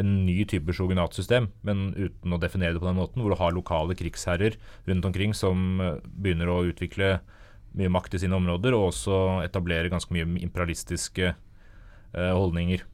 [0.00, 3.54] en ny type shogunatsystem, men uten å definere det på den måten, hvor du har
[3.56, 4.56] lokale krigsherrer
[4.88, 7.18] rundt omkring som eh, begynner å utvikle
[7.78, 12.86] mye makt i sine områder, og også etablere ganske mye imperialistiske eh, holdninger.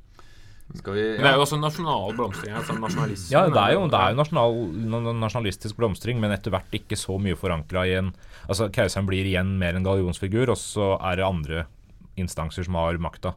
[0.75, 2.55] Skal vi Men det er jo også nasjonal blomstring.
[2.59, 3.31] Altså nasjonalisme.
[3.31, 4.57] Ja, det er jo, det er jo nasjonal,
[5.23, 8.14] nasjonalistisk blomstring, men etter hvert ikke så mye forankra i en
[8.47, 11.64] Altså, Keiseren blir igjen mer en gallionsfigur, og så er det andre
[12.20, 13.35] instanser som har makta.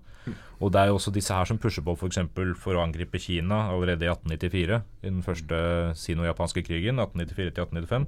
[0.60, 2.20] Og det er jo også disse her som pusher på f.eks.
[2.36, 5.62] For, for å angripe Kina allerede i 1894, i den første
[5.98, 8.08] sino-japanske krigen, 1894 til 1895.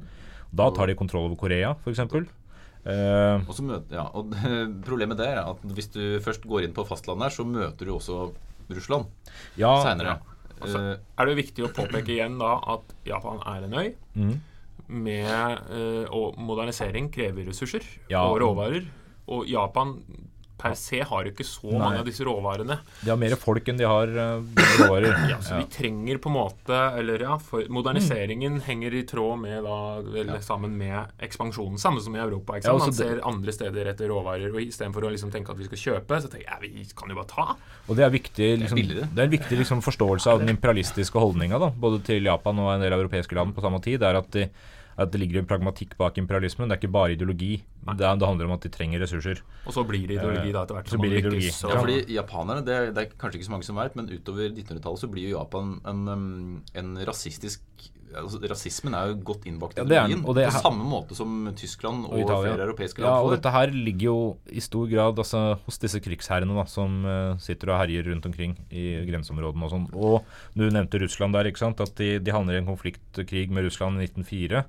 [0.51, 2.03] Da tar de kontroll over Korea, f.eks.
[2.81, 4.31] Uh, Og så møter, ja, og
[4.87, 7.93] Problemet der er at hvis du først går inn på fastlandet, her, så møter du
[7.93, 8.31] også
[8.71, 9.05] Russland
[9.59, 10.17] ja, seinere.
[10.17, 10.55] Ja.
[10.61, 10.81] Altså,
[11.17, 13.87] er det viktig å påpeke igjen da at Japan er en øy.
[14.13, 14.33] Mm.
[14.91, 18.25] Med, uh, og modernisering krever ressurser Ja.
[18.27, 18.89] og råvarer.
[19.31, 19.95] Og Japan
[20.61, 21.79] per se har jo ikke så Nei.
[21.81, 22.77] mange av disse råvarene.
[23.01, 25.15] De har mer folk enn de har uh, råvarer.
[25.31, 29.63] Ja, så vi trenger på en måte Eller ja, for moderniseringen henger i tråd med
[29.65, 31.79] da Eller sammen med ekspansjonen.
[31.81, 32.57] Samme som i Europa.
[32.59, 32.81] ikke sant?
[32.81, 35.69] altså Man det- ser andre steder etter råvarer, og istedenfor å liksom tenke at vi
[35.69, 37.55] skal kjøpe, så tenker jeg vi kan jo bare ta.
[37.87, 41.59] Og det er, viktig, liksom, det er en viktig liksom, forståelse av den imperialistiske holdninga,
[41.81, 43.99] både til Japan og en del europeiske land på samme tid.
[44.01, 44.45] Det er at, de,
[44.97, 46.69] at det ligger en pragmatikk bak imperialismen.
[46.69, 47.53] Det er ikke bare ideologi.
[47.85, 49.41] Det, det handler om at de trenger ressurser.
[49.65, 51.53] Og så blir det ideologi da etter hvert Så så blir det ideologi.
[51.55, 51.71] Så.
[51.71, 54.51] Ja, fordi japanerne, det er, det er kanskje ikke så mange som vet, men utover
[54.51, 56.29] 1900-tallet så blir jo Japan en, en,
[56.81, 57.63] en rasistisk
[58.19, 60.23] altså, Rasismen er jo godt innbakt i Ja, ideologien.
[60.25, 62.53] På samme måte som Tyskland og, Og Italia.
[62.53, 64.17] flere europeiske Ja, og dette her ligger jo
[64.51, 68.57] i stor grad altså, hos disse krigsherrene da, som uh, sitter og herjer rundt omkring
[68.69, 69.89] i grenseområdene og sånn.
[69.95, 71.81] Og du nevnte Russland der, ikke sant?
[71.83, 74.65] At de, de havner i en konfliktkrig med Russland i 1904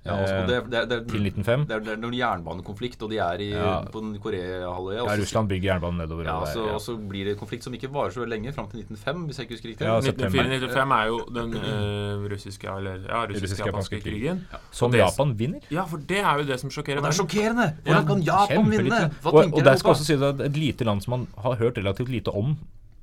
[0.00, 1.64] Ja, også, det, det, det, til 1905.
[1.68, 3.72] det, er, det er noen jernbanekonflikt, og de er i, Ja.
[3.92, 5.02] på den Koreahalvøya.
[5.04, 6.24] Ja, Russland bygger jernbanen nedover.
[6.24, 6.72] Ja, så, ja.
[6.78, 9.38] og så blir det en konflikt som ikke varer så lenge, fram til 1905, hvis
[9.38, 9.84] jeg ikke husker riktig.
[9.84, 14.16] Ja, 1904-1905 er jo den øh, russiske eller ja, russisk-japanske Russisk-japanske krig.
[14.22, 14.40] krigen.
[14.70, 15.60] Som det- Japan vinner.
[15.70, 17.68] Ja, for det er jo det som sjokkerer Og det er sjokkerende!
[17.84, 19.02] Hvordan kan Japan vinne?
[19.20, 21.76] Hva og, og der skal også si at et lite land som man har hørt
[21.78, 22.56] relativt lite om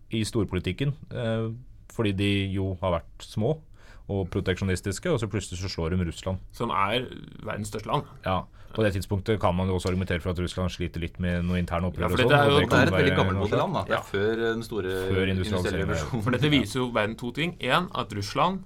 [0.10, 1.52] i storpolitikken, øh,
[1.94, 3.60] fordi de jo har vært små
[4.10, 6.38] og proteksjonistiske, og så plutselig så slår de Russland.
[6.56, 7.08] Som er
[7.44, 8.04] verdens største land.
[8.26, 8.44] Ja,
[8.74, 11.58] På det tidspunktet kan man jo også argumentere for at Russland sliter litt med noe
[11.58, 12.04] interne opprør.
[12.04, 13.58] Ja, for det dette sånn, er og jo- Det kan er et veldig gammelt gammelmodig
[13.58, 13.74] land.
[13.74, 13.84] da.
[13.84, 13.98] Det Ja.
[13.98, 15.38] er før den store Før industrialiseringen.
[15.38, 16.24] industrielle revolusjonen.
[16.24, 17.58] For dette viser jo verden to ting.
[17.60, 18.64] Én, at Russland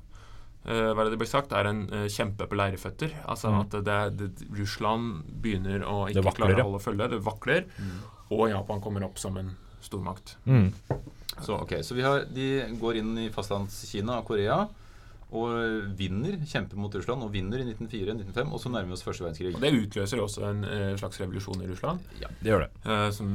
[0.68, 3.12] uh, hva er det det blir sagt, er en uh, kjempe på leireføtter.
[3.28, 3.60] Altså Mm.
[3.62, 7.10] at det, er- det, Russland begynner å ikke vakler, klare å holde følge.
[7.10, 7.66] Det vakler.
[8.32, 10.36] Og Japan kommer opp som en stormakt.
[10.46, 10.72] Mm.
[11.42, 14.68] Så, ok, så vi har, de går inn i fastlandskina og Korea
[15.32, 18.50] og vinner, kjemper mot Russland og vinner i 1904-1905.
[18.52, 19.54] Og så nærmer vi oss første verdenskrig.
[19.56, 22.00] Og det utløser også en eh, slags revolusjon i Russland.
[22.20, 22.72] Ja, Det gjør det.
[22.86, 23.30] eh, som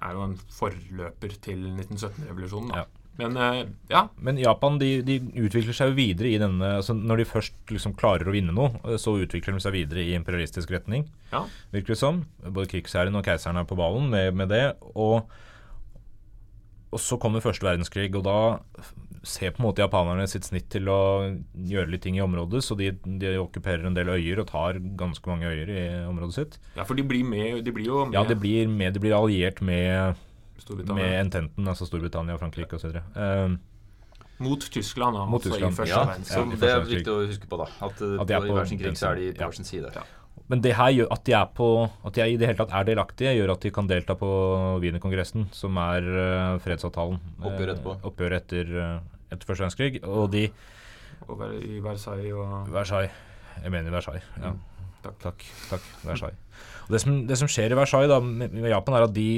[0.00, 2.72] er jo en forløper til 1917-revolusjonen.
[2.74, 2.82] da.
[2.82, 2.86] Ja.
[3.20, 7.20] Men eh, ja, Men Japan de, de utvikler seg jo videre i denne altså Når
[7.20, 10.70] de først liksom klarer å vinne noe, eh, så utvikler de seg videre i imperialistisk
[10.72, 11.04] retning.
[11.34, 11.42] ja.
[11.74, 12.22] virker det som.
[12.46, 14.64] Både krigsherren og keiseren er på ballen med, med det.
[14.94, 15.28] Og,
[16.90, 18.38] og så kommer første verdenskrig, og da
[19.22, 20.98] ser på en måte japanerne sitt snitt til å
[21.54, 22.62] gjøre litt ting i området.
[22.64, 26.58] Så de, de okkuperer en del øyer og tar ganske mange øyer i området sitt.
[26.76, 29.16] ja, for de blir, med, de blir jo med Ja, de blir, med, de blir
[29.16, 30.16] alliert med,
[30.94, 32.96] med ententen, altså Storbritannia, Frankrike osv.
[33.16, 33.58] Uh,
[34.40, 35.72] Mot Tyskland, da, Mot altså Tyskland.
[35.72, 36.56] i første Ja, verdenskrig.
[36.56, 37.66] så det er viktig å huske på, da.
[37.84, 39.50] At, At på, i hver sin krig så er de på Ja.
[39.50, 39.90] hver sin side.
[39.94, 40.02] Ja.
[40.50, 42.72] Men det her gjør at de er på At de er i det hele tatt
[42.74, 44.30] er delaktige, gjør at de kan delta på
[44.82, 47.20] Wienerkongressen, som er uh, fredsavtalen.
[47.38, 47.94] Oppgjøret Eh, etterpå.
[48.10, 48.96] Oppgjøret etter, eh,
[49.30, 50.00] etter første verdenskrig.
[50.08, 50.48] Og de
[51.28, 53.12] Og i Versailles og Versailles.
[53.62, 54.24] Jeg mener Versailles.
[54.40, 54.50] Ja.
[54.50, 55.18] Mm, takk.
[55.22, 55.44] takk.
[55.70, 55.86] Takk.
[56.02, 56.38] Versailles.
[56.88, 59.28] Og det, som, det som skjer i Versailles da, med, med Japan, er at de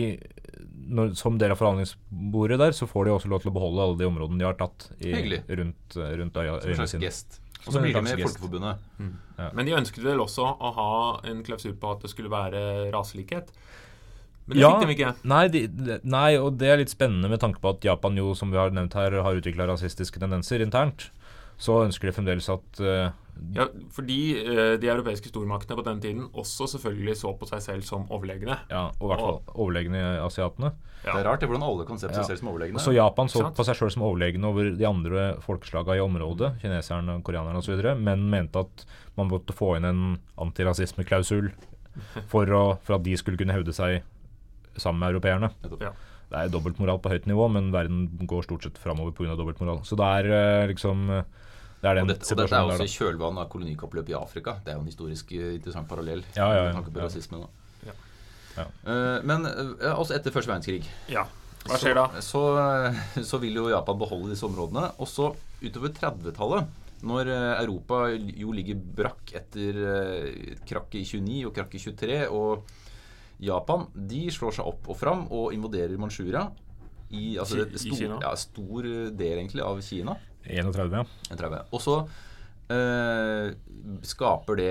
[0.92, 4.00] når, som del av forhandlingsbordet der, så får de også lov til å beholde alle
[4.00, 5.12] de områdene de har tatt i,
[5.60, 7.04] rundt, rundt øya, Som en øyene slags sine.
[7.04, 7.41] gest.
[7.66, 8.22] Og så blir de med i.
[8.26, 8.76] Folkeforbundet.
[9.54, 10.88] Men de ønsket vel også å ha
[11.30, 13.52] en klausul på at det skulle være raselikhet.
[14.46, 14.70] Men det Ja.
[14.80, 15.14] fikk de ikke.
[15.30, 18.32] Nei, de, de, nei, og det er litt spennende med tanke på at Japan jo,
[18.34, 21.10] som vi har nevnt her, har utvikla rasistiske tendenser internt.
[21.62, 23.10] Så ønsker de fremdeles at eh,
[23.56, 27.82] Ja, fordi uh, de europeiske stormaktene på den tiden også selvfølgelig så på seg selv
[27.88, 28.58] som overlegne.
[28.70, 30.70] Ja, og i hvert fall overlegne asiatene.
[31.02, 31.14] Ja.
[31.16, 32.20] Det er rart det, hvordan alle kan se på Ja.
[32.22, 32.78] seg selv som overlegne.
[32.84, 37.16] Så Japan så på seg sjøl som overlegne over de andre folkeslaga i området, kineserne,
[37.26, 38.84] koreanerne osv., men mente at
[39.16, 40.04] man måtte få inn en
[40.62, 41.50] antirasismeklausul
[42.30, 44.02] for, å- for at de skulle kunne hevde seg
[44.76, 45.50] sammen med europeerne.
[45.80, 45.90] Ja.
[46.32, 49.34] Det er dobbeltmoral på høyt nivå, men verden går stort sett framover pga.
[49.36, 49.82] dobbeltmoral.
[49.84, 50.30] Så det er
[50.62, 51.24] uh, liksom eh,
[51.82, 54.52] Det er den Og dette, og dette er også i kjølvannet av kolonikappløpet i Afrika.
[54.62, 56.22] Det er jo en historisk eh, interessant parallell.
[56.36, 56.64] Ja, ja, ja.
[56.68, 57.08] med tanke på Ja.
[57.08, 57.40] rasisme.
[57.88, 57.94] Ja.
[58.56, 58.66] Ja.
[58.86, 61.24] Eh, men eh, også etter første verdenskrig ja.
[61.66, 62.04] Hva skjer da?
[62.20, 62.42] Så,
[63.14, 64.88] så, så vil jo Japan beholde disse områdene.
[64.98, 65.28] Og så
[65.62, 66.70] utover 30-tallet,
[67.06, 67.28] når
[67.62, 69.78] Europa jo ligger brakk etter
[70.66, 72.66] krakket i 29 og krakket i 23, og
[73.42, 76.44] Japan de slår seg opp og fram og invaderer Manchuria
[77.14, 78.18] i altså, Ki- stor, i Kina?
[78.22, 78.86] Ja, stor
[79.18, 80.14] del egentlig av Kina.
[80.48, 81.64] 31, ja.
[81.72, 81.96] Og så
[82.72, 83.54] eh,
[84.06, 84.70] skaper det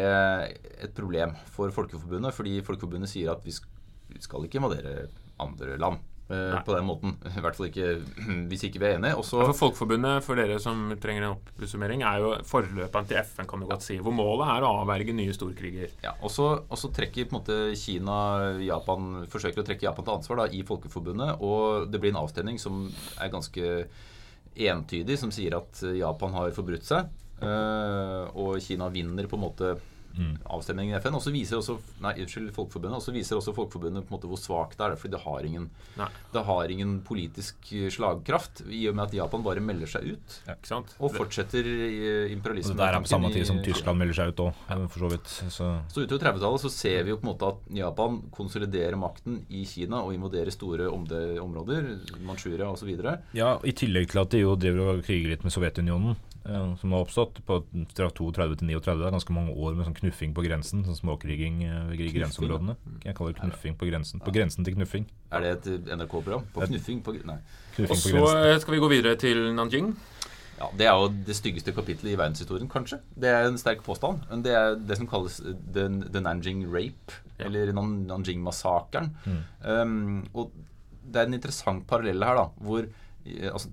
[0.88, 5.10] et problem for Folkeforbundet, fordi Folkeforbundet sier at vi skal ikke invadere
[5.42, 6.62] andre land eh, Nei.
[6.66, 7.16] på den måten.
[7.28, 7.94] I hvert fall ikke
[8.52, 9.18] hvis ikke vi er enige.
[9.22, 13.50] Også, ja, For Folkeforbundet, for dere som trenger en oppsummering, er jo forløperen til FN,
[13.50, 13.98] kan du godt si.
[14.04, 15.96] Hvor målet er å avverge nye storkriger.
[16.06, 18.20] Ja, og så, og så trekker på en måte Kina
[18.64, 21.38] Japan, forsøker å trekke Japan til ansvar da, i Folkeforbundet.
[21.42, 23.76] Og det blir en avstemning som er ganske
[24.56, 27.10] entydig, som sier at Japan har forbrutt seg.
[27.42, 29.76] eh, og Kina vinner på en måte
[30.46, 31.16] avstemningen i FN.
[31.18, 34.28] Og så viser også nei, unnskyld, Folkeforbundet, og så viser også Folkeforbundet på en måte
[34.32, 34.96] hvor svakt det er.
[35.02, 35.70] Fordi det har ingen,
[36.34, 40.38] det har ingen politisk slagkraft, i og med at Japan bare melder seg ut.
[40.68, 40.96] Sant?
[41.00, 42.78] Og fortsetter Og imperialismen.
[42.78, 44.54] det er på samme tid som Tyskland melder seg ut òg,
[44.90, 45.28] for så vidt.
[45.52, 49.46] Så Så utover 30-tallet så ser vi jo på en måte at Japan konsoliderer makten
[49.50, 52.92] i Kina og invaderer store områder, Manchuria osv.
[53.34, 56.92] Ja, I tillegg til at de jo driver og kriger litt med Sovjetunionen, eh, som
[56.96, 57.60] har oppstått på
[57.94, 58.98] fra 32 til 39.
[58.98, 60.84] Det er ganske mange år med sånn knuffing på grensen.
[60.88, 62.76] sånn Småkriging eh, i grenseområdene.
[63.06, 64.24] Jeg kaller det knuffing på grensen.
[64.26, 65.06] På grensen til knuffing.
[65.32, 66.48] Er det et NRK-program?
[66.54, 67.04] På knuffing?
[67.06, 67.38] På, nei.
[67.76, 69.94] Knuffing Og så eh, skal vi gå videre til Nanjing.
[70.62, 73.00] Ja, det er jo det styggeste kapittelet i verdenshistorien, kanskje.
[73.18, 74.26] Det er en sterk påstand.
[74.30, 77.48] Men det er det som kalles the, the Nanjing rape, Ja.
[77.48, 79.08] eller Nanjing-massakren.
[79.66, 80.52] Um, og
[81.12, 82.92] det er en interessant parallell her, da, hvor eh,
[83.52, 83.72] altså,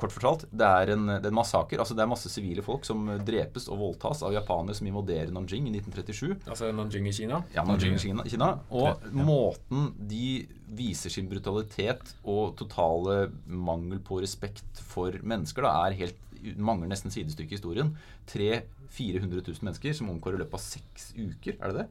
[0.00, 1.80] Kort fortalt, det er en, det er en massaker.
[1.82, 5.68] Altså, det er masse sivile folk som drepes og voldtas av japanere som invaderer Nanjing
[5.70, 6.48] i 1937.
[6.48, 7.42] Altså Nanjing i Kina.
[7.54, 8.52] Ja, Nanjing i Kina, Kina.
[8.70, 10.46] Og måten de
[10.78, 16.24] viser sin brutalitet og totale mangel på respekt for mennesker, da, er helt
[16.58, 17.96] mangler nesten sidestykke i historien.
[18.30, 21.58] 300 400 000 mennesker som omkommer i løpet av seks uker.
[21.58, 21.88] Er det det?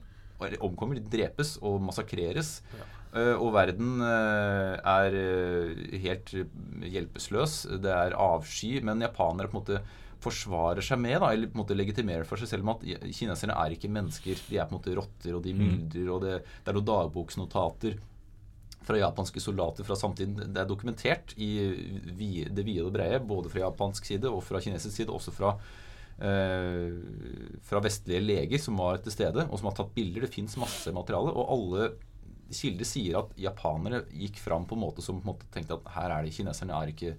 [0.62, 2.60] Omkommer, de drepes og massakreres.
[2.74, 2.94] Eh,
[3.38, 6.34] og verden eh, er eh, helt
[6.88, 7.62] hjelpeløs.
[7.84, 8.78] Det er avsky.
[8.86, 9.82] Men japanere på en måte
[10.24, 13.56] forsvarer seg med, da, eller på en måte legitimerer for seg selv med at kineserne
[13.58, 14.40] er ikke mennesker.
[14.50, 18.00] De er på en måte rotter, og de myldrer, og det, det er noen dagboksnotater
[18.88, 20.54] fra japanske soldater fra samtiden.
[20.54, 21.52] Det er dokumentert i
[22.08, 25.54] det vide og brede, både fra japansk side og fra kinesisk side, også fra
[26.24, 26.96] eh,
[27.68, 30.26] fra vestlige leger som var til stede, og som har tatt bilder.
[30.26, 31.34] Det fins masse materiale.
[31.34, 31.90] Og alle
[32.52, 35.90] kilder sier at japanere gikk fram på en måte som på en måte tenkte at
[35.96, 37.16] her er det kineserne er ikke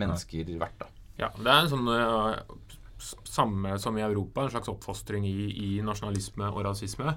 [0.00, 0.78] mennesker verdt.
[0.84, 0.86] da.
[1.18, 2.36] Ja, det er en sånn uh,
[3.24, 7.14] samme som i Europa, en slags oppfostring i, i nasjonalisme og rasisme.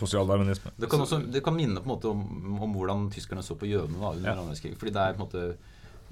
[0.00, 0.72] Sosialdarwinisme.
[0.80, 2.22] Det kan, også, det kan minne på en måte om,
[2.64, 4.36] om hvordan tyskerne så på jødene da, under Ja.
[4.40, 5.46] andre krig Fordi det er på en måte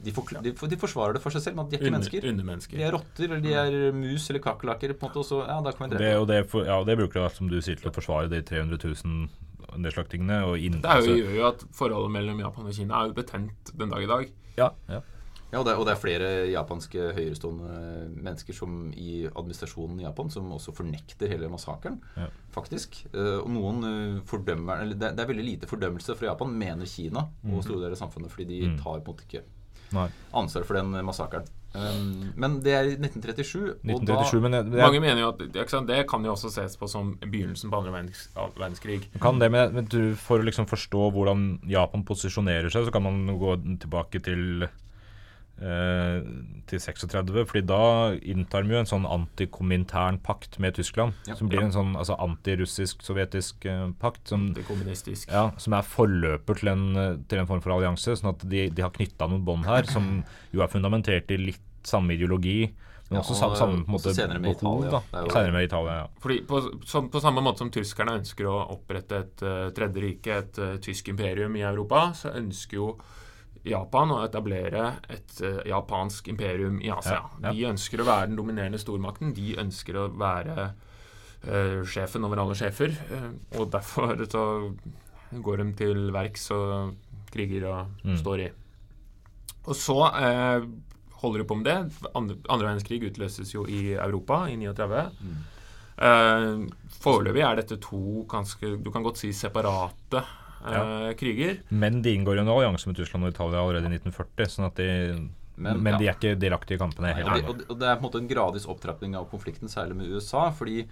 [0.05, 1.99] de, for, de, for- de forsvarer det for seg selv, men de er ikke Under-
[1.99, 2.25] mennesker.
[2.29, 2.77] Undermennesker.
[2.77, 4.93] De er rotter, eller de er mus eller kakerlakker.
[4.99, 6.97] på en måte, og så, ja, da kan vi Det, og det, for, ja, det
[6.99, 9.29] bruker du, som du sier, til å forsvare de 300 000
[9.79, 10.43] nedslaktingene.
[10.47, 13.07] Og inn, Det er jo, altså- gjør jo at forholdet mellom Japan og Kina er
[13.09, 14.31] jo betent den dag i dag.
[14.57, 15.01] ja, ja.
[15.53, 20.29] Ja, og det, og det er flere japanske høyerestående mennesker som i administrasjonen i Japan
[20.29, 22.27] som også fornekter hele massakren, Ja.
[22.53, 23.05] faktisk.
[23.15, 26.85] Eh, og noen eh, fordømmer eller det, det er veldig lite fordømmelse fra Japan, mener
[26.87, 28.79] Kina og store deler av samfunnet, fordi de Mm.
[28.83, 29.45] tar på en måte ikke
[30.35, 31.47] ansvar for den massakren.
[31.75, 35.89] Um, men det er i 1937, og 1937, men jeg, Mange mener jo at sant,
[35.91, 37.95] Det kan jo også ses på som begynnelsen på andre
[38.55, 39.01] verdenskrig.
[39.21, 43.03] kan det, men, men du, for å liksom forstå hvordan Japan posisjonerer seg, så kan
[43.03, 44.69] man gå tilbake til
[45.57, 47.79] til 36, fordi da
[48.27, 51.15] inntar vi jo en sånn antikomintern pakt med Tyskland.
[51.29, 51.35] Ja.
[51.39, 51.67] som blir Ja.
[51.67, 54.29] en sånn altså antirussisk-sovjetisk uh, pakt.
[54.29, 54.55] Som,
[55.29, 58.17] ja, som er forløper til en, eh, til en form for allianse.
[58.19, 61.61] Sånn at de, de har knytta noen bånd her som jo er fundamentert i litt
[61.85, 62.73] samme ideologi.
[63.11, 64.85] Men Ja, også samme, samme på en måte, senere med behov.
[64.87, 65.01] Italia.
[65.13, 65.23] Da.
[65.27, 66.07] Jo- Senere med Italia, ja.
[66.25, 70.39] Fordi på, som, på samme måte som tyskerne ønsker å opprette et uh, tredje rike,
[70.39, 72.95] et uh, tysk imperium i Europa, så ønsker jo
[73.65, 77.23] Japan å etablere et eh, japansk imperium i Asia.
[77.23, 77.53] Ja, ja.
[77.55, 79.33] De ønsker å være den dominerende stormakten.
[79.37, 82.93] De ønsker å være uh, sjefen over alle sjefer.
[83.09, 84.45] Uh, og derfor så
[85.45, 86.95] går de til verks og
[87.33, 88.19] kriger og Mm.
[88.21, 88.51] står i.
[89.65, 90.69] Og så uh,
[91.23, 91.79] holder de på med det.
[92.15, 95.09] Andre, andre verdenskrig utløses jo i Europa i 39.
[95.25, 95.43] Mm.
[97.01, 100.25] Foreløpig er dette to ganske du kan godt si separate
[100.73, 101.57] eh, kriger.
[101.71, 104.91] Men de inngår en allianse med Tyskland og Italia allerede i 1940, sånn at de
[105.55, 107.13] Men, Men, de er ikke delaktige i kampene.
[107.15, 109.29] Helt og, det, og, det, og det er på en måte en gradvis opptrapping av
[109.31, 110.49] konflikten, særlig med USA.
[110.51, 110.83] Fordi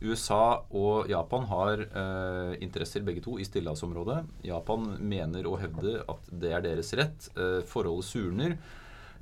[0.00, 4.22] USA og Japan har eh, interesser begge to i stillehavsområdet.
[4.48, 7.30] Japan mener og hevder at det er deres rett.
[7.36, 8.56] Eh, forholdet surner.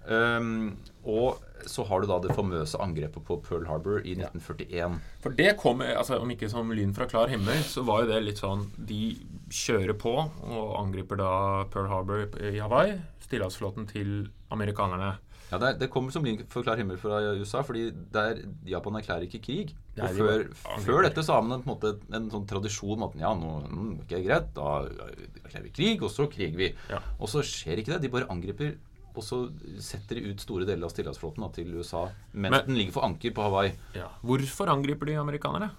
[0.08, 4.98] Um, og så har du da det famøse angrepet på Pearl Harbor i 1941.
[5.24, 8.20] For det kom, altså om ikke som lyn fra klar himmel, så var jo det
[8.24, 9.16] litt sånn De
[9.54, 11.32] kjører på og angriper da
[11.72, 15.16] Pearl Harbor i Hawaii, stillehavsflåten til amerikanerne.
[15.48, 18.98] Ja, det, er, det kommer som lyn for klar himmel fra USA, fordi der Japan
[19.00, 19.70] erklærer ikke krig.
[19.96, 23.08] Nei, og de før, dette så har man på en måte en sånn tradisjon med
[23.08, 24.74] at ja, nå mm, ok, greit, da
[25.46, 26.68] erklærer vi krig, og så kriger vi.
[26.92, 27.00] Ja.
[27.16, 28.02] Og så skjer ikke det.
[28.04, 28.76] De bare angriper,
[29.18, 29.40] og så
[29.82, 33.34] setter de ut store deler av stillehavsflåten til USA mens Men- den ligger for anker
[33.34, 33.74] på Hawaii.
[33.98, 34.08] Ja.
[34.22, 35.70] Hvorfor angriper de amerikanerne?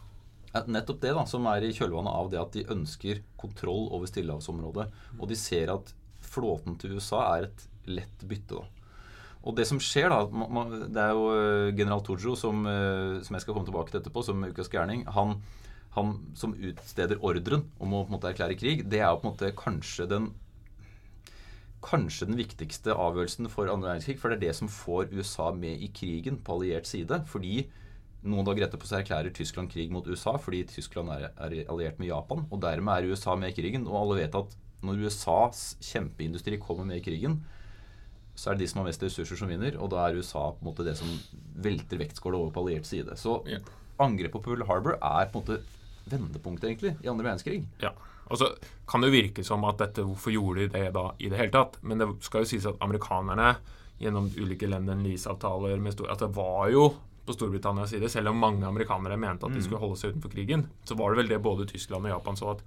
[0.67, 4.87] Nettopp det da, som er i kjølvannet av det at de ønsker kontroll over stillehavsområdet.
[5.19, 5.93] Og de ser at
[6.25, 8.57] flåten til USA er et lett bytte.
[8.57, 8.65] da.
[9.45, 13.41] Og det som skjer, da Det er jo eh, general Tojo, som, eh, som jeg
[13.41, 15.05] skal komme tilbake til etterpå, som ukas gærning.
[15.07, 15.41] Han,
[15.95, 19.29] han som utsteder ordren om å på en måte erklære krig, det er jo på
[19.29, 20.33] en måte kanskje den
[21.85, 24.17] Kanskje den viktigste avgjørelsen for andre verdenskrig.
[24.19, 27.21] For det er det som får USA med i krigen på alliert side.
[27.29, 27.67] Fordi
[28.27, 32.11] noen dager etterpå så erklærer Tyskland krig mot USA fordi Tyskland er, er alliert med
[32.11, 32.43] Japan.
[32.49, 33.87] Og dermed er USA med i krigen.
[33.87, 37.41] Og alle vet at når USAs kjempeindustri kommer med i krigen,
[38.39, 39.75] så er det de som har mest ressurser, som vinner.
[39.79, 41.09] Og da er USA på en måte det som
[41.59, 43.17] velter vektskåla over på alliert side.
[43.19, 43.41] Så
[43.99, 45.59] angrepet på Pearl Harbor er på en måte
[46.09, 47.63] vendepunktet egentlig i andre verdenskrig.
[47.83, 47.91] Ja.
[48.29, 48.51] Og så
[48.89, 51.53] kan det jo virke som at dette Hvorfor gjorde de det da i det hele
[51.53, 51.79] tatt?
[51.81, 53.55] Men det skal jo sies at amerikanerne
[53.99, 56.89] gjennom ulike Lendon Lease-avtaler med At det var jo
[57.25, 60.63] på Storbritannias side, selv om mange amerikanere mente at de skulle holde seg utenfor krigen,
[60.87, 62.63] så var det vel det både Tyskland og Japan så at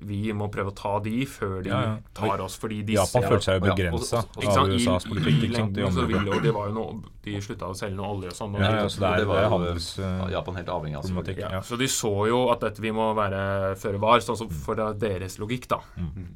[0.00, 1.96] vi må prøve å ta de før de Ja, ja.
[2.14, 4.72] tar oss, fordi de Japan følte seg jo begrensa ja, av?
[4.72, 5.36] USAs politikk.
[5.42, 5.76] i ikke sant?
[5.76, 8.30] i lengden så ville og de var jo noe, De slutta å selge noe olje
[8.30, 8.54] og sånn.
[8.54, 9.98] og Ja, ja, så det er, det var jo, handels...
[9.98, 11.38] eh, Japan helt avhengig av problematikk.
[11.42, 11.60] ja, Ja.
[11.66, 15.38] Så de så jo at dette, vi må være føre var, sånn som for deres
[15.42, 15.80] logikk, da.
[15.98, 16.26] Eh,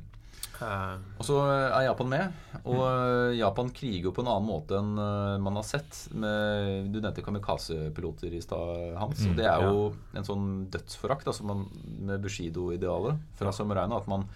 [0.62, 2.32] Og så er Japan med.
[2.64, 6.02] Og eh, Japan kriger jo på en annen måte enn eh, man har sett.
[6.12, 9.22] Med, du nevnte kamikaze-piloter i stad, Hans.
[9.24, 9.82] Mm, og det er jo
[10.20, 11.66] en sånn dødsforakt altså man,
[12.00, 13.98] med Bushido-idealet fra Samarena.
[14.02, 14.26] At man,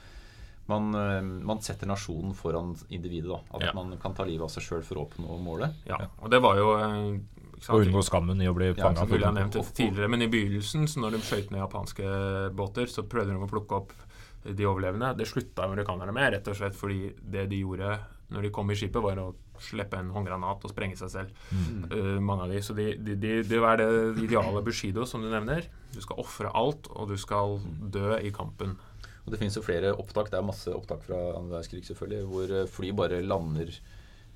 [0.71, 1.21] man, eh,
[1.53, 3.29] man setter nasjonen foran individet.
[3.31, 3.73] da At Ja.
[3.77, 5.73] man kan ta livet av seg sjøl for å oppnå målet.
[5.87, 7.21] ja, og det var jo eh?
[7.73, 9.07] Og unngå skammen i å bli Ja, fanga.
[9.09, 11.61] Ja, jeg nevnt det Og- og- tidligere, men i begynnelsen, så når de skøyt ned
[11.63, 12.05] japanske
[12.53, 13.93] båter, så prøvde de å plukke opp
[14.45, 15.15] de overlevende.
[15.17, 17.95] Det slutta amerikanerne med, rett og slett fordi det de gjorde
[18.35, 19.29] når de kom i skipet, var å
[19.63, 21.43] slippe en håndgranat og sprenge seg selv.
[21.93, 22.61] Eh, mange av de.
[22.65, 23.89] Så de, de, de, det er det
[24.25, 25.69] ideale Bushido, som du nevner.
[25.95, 27.61] Du skal ofre alt, og du skal
[27.95, 28.73] dø i kampen.
[29.25, 30.33] Og det finnes jo flere opptak.
[30.33, 33.71] Det er masse opptak fra andre verdenskrig, selvfølgelig, hvor eh, fly bare lander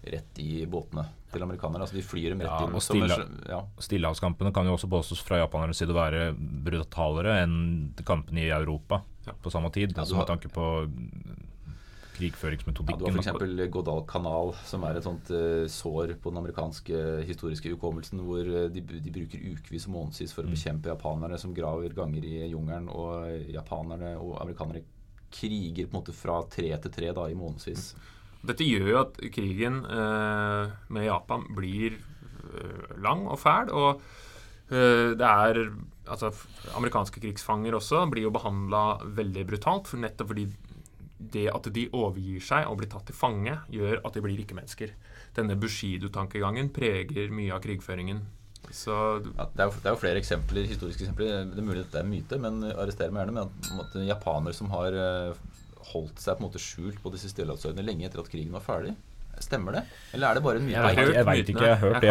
[0.08, 1.82] rett i båtene til amerikanerne.
[1.88, 2.76] Altså de flyr dem rett Ja, inn.
[2.78, 3.18] og stille-
[3.50, 3.58] ja.
[3.82, 7.58] Stillehavskampene kan jo også påstås fra japanernes side å være brutalere enn
[8.06, 9.36] kampene i Europa Ja.
[9.42, 9.92] på samme tid.
[9.94, 11.44] Ja, altså med tanke på Ja, du har
[12.18, 13.20] krigføringsmetodikken.
[13.22, 13.70] f.eks.
[13.70, 18.82] Godal-kanal, som er et sånt uh, sår på den amerikanske historiske hukommelsen, hvor eh, de,
[18.82, 23.28] de bruker ukevis og månedsvis for å bekjempe japanerne som graver ganger i jungelen, og
[23.28, 24.82] eh, japanerne og amerikanere
[25.30, 27.92] kriger på en måte fra tre til tre da, i månedsvis.
[28.48, 33.72] Dette gjør jo at krigen uh, med Japan blir uh, lang og fæl.
[33.74, 34.02] Og
[34.70, 35.62] eh, det er
[36.08, 36.32] Altså,
[36.78, 39.90] amerikanske krigsfanger også blir jo behandla veldig brutalt.
[39.90, 40.48] For nettopp fordi
[41.18, 44.94] det at de overgir seg og blir tatt til fange, gjør at de blir ikke-mennesker.
[45.36, 48.22] Denne Bushido-tankegangen preger mye av krigføringen.
[48.74, 51.46] Så Ja, det, er jo, det er jo flere eksempler, historiske eksempler.
[51.50, 53.44] Det er mulig at det er myte, men arrester meg gjerne Men
[53.84, 55.44] at, på japanere som har eh,
[55.92, 58.94] holdt seg på en måte skjult på disse stillehavsøyene lenge etter at krigen var ferdig.
[59.44, 59.82] Stemmer det?
[60.14, 60.76] Eller er det bare en myte?
[60.78, 62.08] Jeg vet, jeg veit ikke, jeg har hørt Jeg det,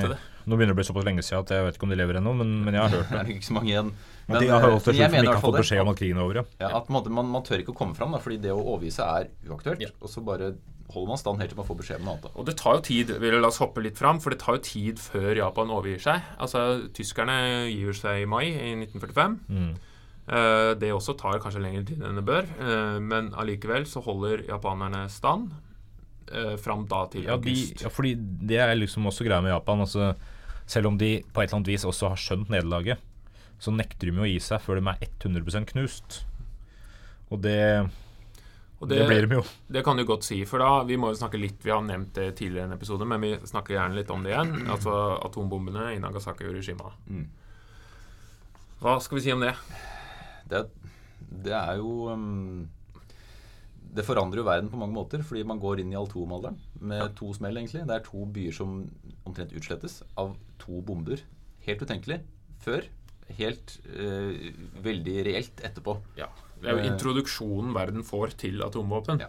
[0.00, 0.26] jeg òg.
[0.50, 2.16] Nå begynner det å bli såpass lenge siden at jeg vet ikke om de lever
[2.20, 3.22] ennå, men, men jeg har hørt Det det.
[3.26, 3.90] er ikke så mange igjen.
[4.30, 5.58] Men de har holdt men seg skjult jeg for de mener i ikke har fått
[5.60, 6.40] beskjed om at krigen er over.
[6.40, 6.44] Ja.
[6.64, 8.92] Ja, at man, man, man tør ikke å komme fram, da, fordi det å overgi
[8.96, 9.84] seg er uaktuelt.
[9.84, 9.92] Ja.
[10.00, 10.52] Og så bare
[10.90, 12.24] holder man stand helt til man får beskjed om noe annet.
[12.26, 12.32] da.
[12.40, 14.64] Og det tar jo tid, vil La oss hoppe litt fram, for det tar jo
[14.66, 16.24] tid før Japan overgir seg.
[16.42, 16.64] Altså,
[16.96, 17.36] Tyskerne
[17.70, 19.36] gir seg i mai i 1945.
[19.54, 19.70] Mm.
[20.30, 24.44] Eh, det også tar kanskje lengre tid enn det bør, eh, men allikevel så holder
[24.50, 25.50] japanerne stand
[26.32, 27.84] uh, fram da til Ja, de, august.
[27.84, 29.80] ja, fordi det er liksom også greia med Japan.
[29.86, 30.14] Altså,
[30.70, 32.98] selv om de på et eller annet vis også har skjønt nederlaget,
[33.60, 36.22] så nekter de å gi seg før de er 100% knust.
[37.30, 37.58] Og det,
[38.80, 39.42] Og det, blir de jo.
[39.68, 42.14] Det kan du godt si, for da Vi må jo snakke litt Vi har nevnt
[42.16, 44.54] det tidligere i en episode, men vi snakker gjerne litt om det igjen.
[44.72, 46.90] Altså atombombene i Nagasaki og Rishima.
[47.06, 47.28] Mm.
[48.80, 49.52] Hva skal vi si om det?
[50.50, 50.64] Det,
[51.44, 52.64] det er jo um,
[53.94, 57.32] Det forandrer jo verden på mange måter, fordi man går inn i atomalderen med to
[57.34, 57.82] smell, egentlig.
[57.88, 58.76] Det er to byer som
[59.26, 61.18] omtrent utslettes av to bomber.
[61.66, 62.20] Helt utenkelig
[62.62, 62.86] før.
[63.38, 65.96] Helt eh, veldig reelt etterpå.
[66.18, 66.28] Ja.
[66.60, 66.90] Det er jo Eh.
[66.92, 69.20] introduksjonen verden får til atomvåpen.
[69.24, 69.28] Ja.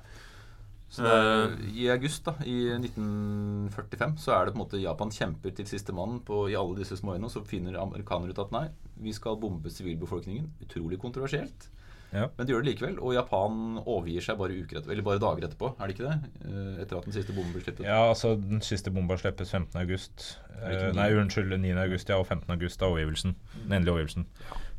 [0.91, 5.53] Så er, I august da, i 1945 så er det på en måte Japan kjemper
[5.55, 7.29] til siste mann på, i alle disse småøyene.
[7.31, 8.65] Så finner amerikanere ut at nei,
[8.99, 10.49] vi skal bombe sivilbefolkningen.
[10.65, 11.69] Utrolig kontroversielt.
[12.11, 12.25] Ja.
[12.35, 12.97] Men de gjør det likevel.
[12.99, 15.69] Og Japan overgir seg bare, uker eller bare dager etterpå.
[15.79, 16.31] Er det ikke det?
[16.43, 17.85] Eh, Etter at den siste bomben ble sluppet.
[17.87, 19.79] Ja, altså Den siste bomba slippes 15.
[19.79, 20.25] august.
[20.59, 21.71] Eh, nei, unnskyld, 9.
[21.85, 22.51] august, ja, og 15.
[22.57, 23.35] august er overgivelsen.
[23.61, 24.27] Den endelige overgivelsen.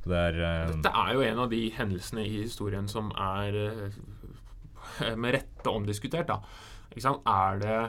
[0.02, 3.58] Så det er uh, Dette er jo en av de hendelsene i historien som er
[5.22, 6.28] med rette omdiskutert.
[6.28, 6.40] da.
[6.92, 7.22] Ikke sant?
[7.26, 7.80] Er det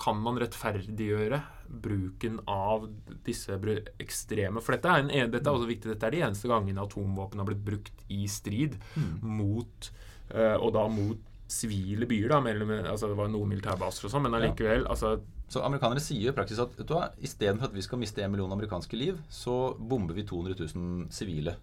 [0.00, 1.38] Kan man rettferdiggjøre
[1.68, 2.88] bruken av
[3.26, 3.56] disse
[4.00, 5.90] ekstreme For dette er, en, dette er også viktig.
[5.94, 8.76] Dette er de eneste gangene atomvåpen har blitt brukt i strid
[9.22, 9.90] mot
[10.34, 12.28] uh, Og da mot sivile byer.
[12.32, 15.16] da, mellom, altså Det var noen militærbaser og sånn, men allikevel altså,
[15.52, 18.32] Så amerikanere sier i praksis at vet du hva, istedenfor at vi skal miste en
[18.32, 21.56] million amerikanske liv, så bomber vi 200 000 sivile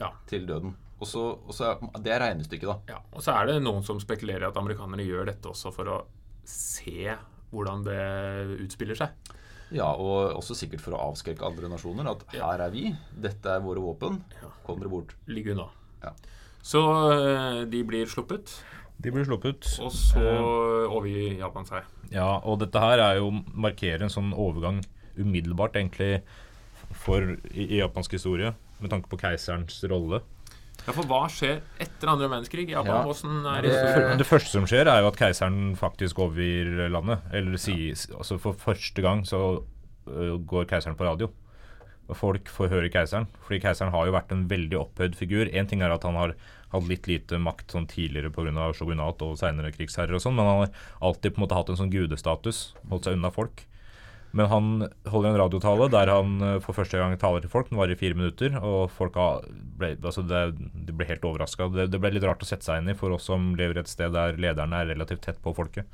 [0.00, 0.12] Ja.
[0.30, 0.72] til døden.
[1.02, 2.94] Og så, og så Det er regnestykket, da.
[2.94, 5.98] Ja, og så er det noen som spekulerer at amerikanere gjør dette også for å
[6.46, 7.10] se
[7.52, 7.98] hvordan det
[8.64, 9.12] utspiller seg.
[9.74, 12.06] Ja, Og også sikkert for å avskrekke andre nasjoner.
[12.12, 12.88] At her er vi,
[13.20, 14.20] dette er våre våpen.
[14.40, 14.52] Ja.
[14.66, 15.14] Kom dere bort.
[15.26, 15.66] Ligg unna.
[16.04, 16.12] Ja.
[16.64, 18.54] Så eh, de blir sluppet,
[19.02, 19.66] De blir sluppet.
[19.82, 20.86] og så Eh.
[20.94, 21.82] overgir Japan seg.
[22.14, 24.78] Ja, og dette her er jo markerer en sånn overgang
[25.18, 26.22] umiddelbart, egentlig,
[26.94, 27.20] for
[27.50, 30.20] i, i japansk historie, med tanke på keiserens rolle.
[30.84, 32.90] Ja, For hva skjer etter andre verdenskrig i Japan?
[32.92, 33.04] Ja.
[33.06, 33.70] Hvordan er Det-
[34.10, 34.18] det?
[34.18, 37.20] Det første som skjer, er jo at keiseren faktisk overgir landet.
[37.32, 39.62] Eller sies Altså for første gang så
[40.06, 41.30] uh, går keiseren på radio.
[42.10, 43.26] Og folk får høre keiseren.
[43.46, 45.46] Fordi keiseren har jo vært en veldig opphøyd figur.
[45.48, 46.34] Én ting er at han har
[46.74, 48.72] hatt litt lite makt sånn tidligere pga.
[48.74, 50.70] shogunat og seinere krigsherrer og sånn, men han har
[51.00, 52.74] alltid på en måte hatt en sånn gudestatus.
[52.90, 53.64] Holdt seg unna folk.
[54.34, 54.70] Men han
[55.06, 56.32] holder en radiotale der han
[56.64, 57.68] for første gang taler til folk.
[57.70, 59.14] Den varer i fire minutter, og folk
[59.78, 61.68] ble, altså det, de ble helt overraska.
[61.70, 63.90] Det, det ble litt rart å sette seg inn i for oss som lever et
[63.92, 65.86] sted der lederne er relativt tett på folket.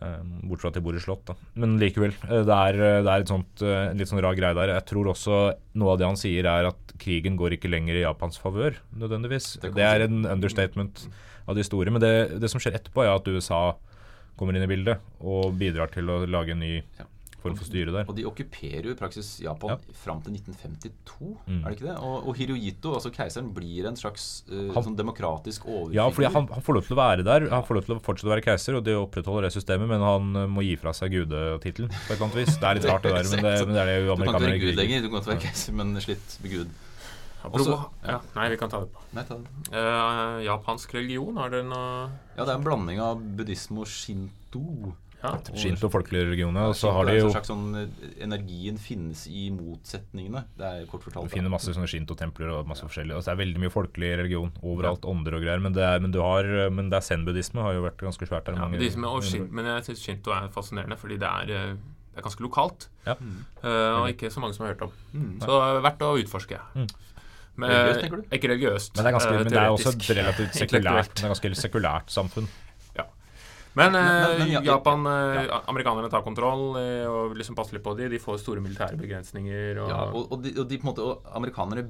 [0.00, 1.34] Eh, Bortsett fra at de bor i slott, da.
[1.58, 2.12] Men likevel.
[2.28, 4.74] eh, Det er, eh, det er sånt, eh, en litt sånn rar greie der.
[4.76, 5.40] Jeg tror også
[5.80, 9.58] noe av det han sier, er at krigen går ikke lenger i Japans favør, nødvendigvis.
[9.60, 11.08] Det Det er en understatement
[11.48, 11.90] av de store.
[11.90, 13.74] Men det, det som skjer etterpå, er at USA
[14.38, 17.04] kommer inn i bildet og bidrar til å lage en ny Ja.
[17.42, 18.04] Form for styre der.
[18.08, 19.76] Og de okkuperer jo i praksis Japan Ja.
[19.92, 21.60] fram til 1952, Mm.
[21.64, 21.96] er det ikke det?
[21.98, 25.94] Og, og Hirohito, altså keiseren, blir en slags uh, Han- sånn demokratisk overfigur.
[25.94, 27.48] Ja, fordi han, han får lov til å være der.
[27.50, 30.00] Han får lov til å fortsette å være keiser, og det opprettholder det systemet, men
[30.00, 32.54] han eh, må gi fra seg gudetittelen på et eller annet vis.
[32.60, 34.34] Det er litt rart, det der, men det, men det er det jo Du kan
[34.34, 36.70] ikke være gud lenger, du kan godt være keiser, men slitt med Gud.
[37.40, 39.00] Også- ja, nei, vi kan ta det på.
[39.16, 39.46] Nei, ta det.
[39.72, 44.92] Uh, japansk religion, har dere noe Ja, det er en blanding av buddhisme og shinto.
[45.22, 45.32] Ja.
[45.54, 46.68] Shinto og.
[46.70, 50.44] Og så har de jo slags sånn eh, Energien finnes i motsetningene.
[50.56, 51.28] Det er kort fortalt.
[51.28, 53.16] Du finner masse sånne shinto-templer og masse forskjellig.
[53.18, 55.04] Og så er det veldig mye folkelig religion overalt.
[55.04, 55.60] Ånder og greier.
[55.60, 58.48] Men det er, men du har, men det er zen-buddhisme har jo vært ganske svært
[58.48, 58.56] der.
[58.56, 61.76] Ja, mange- buddhisme og shin, men jeg syns shinto er fascinerende, fordi det er, eh,
[62.10, 62.88] det er ganske lokalt.
[63.06, 63.14] Ja.
[63.62, 64.92] eh, og ikke så mange som har hørt om.
[65.12, 65.38] Mm.
[65.44, 66.58] Så er verdt å utforske.
[66.74, 66.88] Mm.
[67.60, 68.22] Men, Religiøst, tenker du?
[68.32, 68.96] Ikke religiøst.
[68.96, 72.12] Men det er, ganske, men det er også et relativt sekulært, det er ganske sekulært
[72.14, 72.48] samfunn.
[73.74, 75.60] Men, eh, Men- men- men ja, Japan ja.
[75.70, 78.10] Amerikanerne tar kontroll eh, og liksom passer litt på dem.
[78.10, 79.78] De får store militære begrensninger.
[79.78, 81.84] Og, Ja, og, og, de, og de på en måte og Amerikanere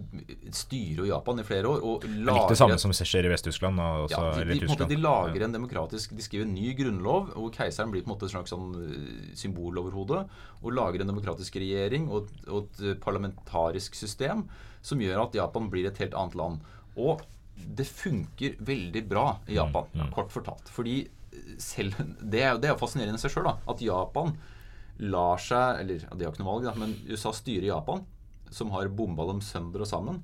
[0.52, 3.32] styrer jo Japan i flere år og Det er litt det samme som skjer i
[3.32, 3.80] Vest-Tyskland.
[3.80, 6.54] Og også, ja, de, de, på en måte, de lager en demokratisk De skriver en
[6.54, 10.24] ny grunnlov, og keiseren blir på en måte et slags sånn eh, symbol over hodet.
[10.60, 14.44] Og lager en demokratisk regjering og, og et eh, parlamentarisk system
[14.82, 16.60] som gjør at Japan blir et helt annet land.
[17.00, 17.22] Og
[17.60, 20.12] det funker veldig bra i Japan, mm.
[20.16, 20.68] kort fortalt.
[20.72, 21.02] Fordi
[21.62, 24.34] selv Det er, det er jo fascinerende i seg sjøl, at Japan
[25.00, 28.02] lar seg Eller de har ikke noe valg, da, men USA styrer Japan,
[28.50, 30.20] som har bomba dem sønder og sammen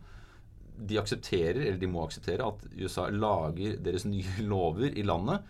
[0.77, 5.47] de aksepterer, eller de må akseptere, at USA lager deres nye lover i landet.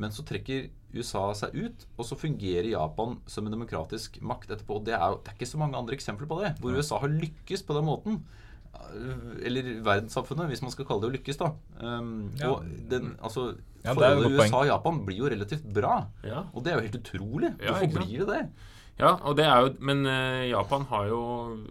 [0.00, 4.80] Men så trekker USA seg ut, og så fungerer Japan som en demokratisk makt etterpå.
[4.80, 6.98] Og det er jo det er ikke så mange andre eksempler på det, hvor USA
[7.02, 8.18] har lykkes på den måten.
[9.44, 11.52] Eller verdenssamfunnet, hvis man skal kalle det å lykkes, da.
[11.80, 12.50] Um, Ja.
[12.52, 14.38] Og den, altså Ja, det et Forholdet.
[14.40, 16.06] USA og Japan blir jo relativt bra.
[16.24, 16.44] Ja.
[16.54, 17.50] Og det er jo helt utrolig.
[17.60, 18.48] Ja, Hvorfor blir det det?
[18.98, 21.20] Ja, og det er jo, men uh, Japan har jo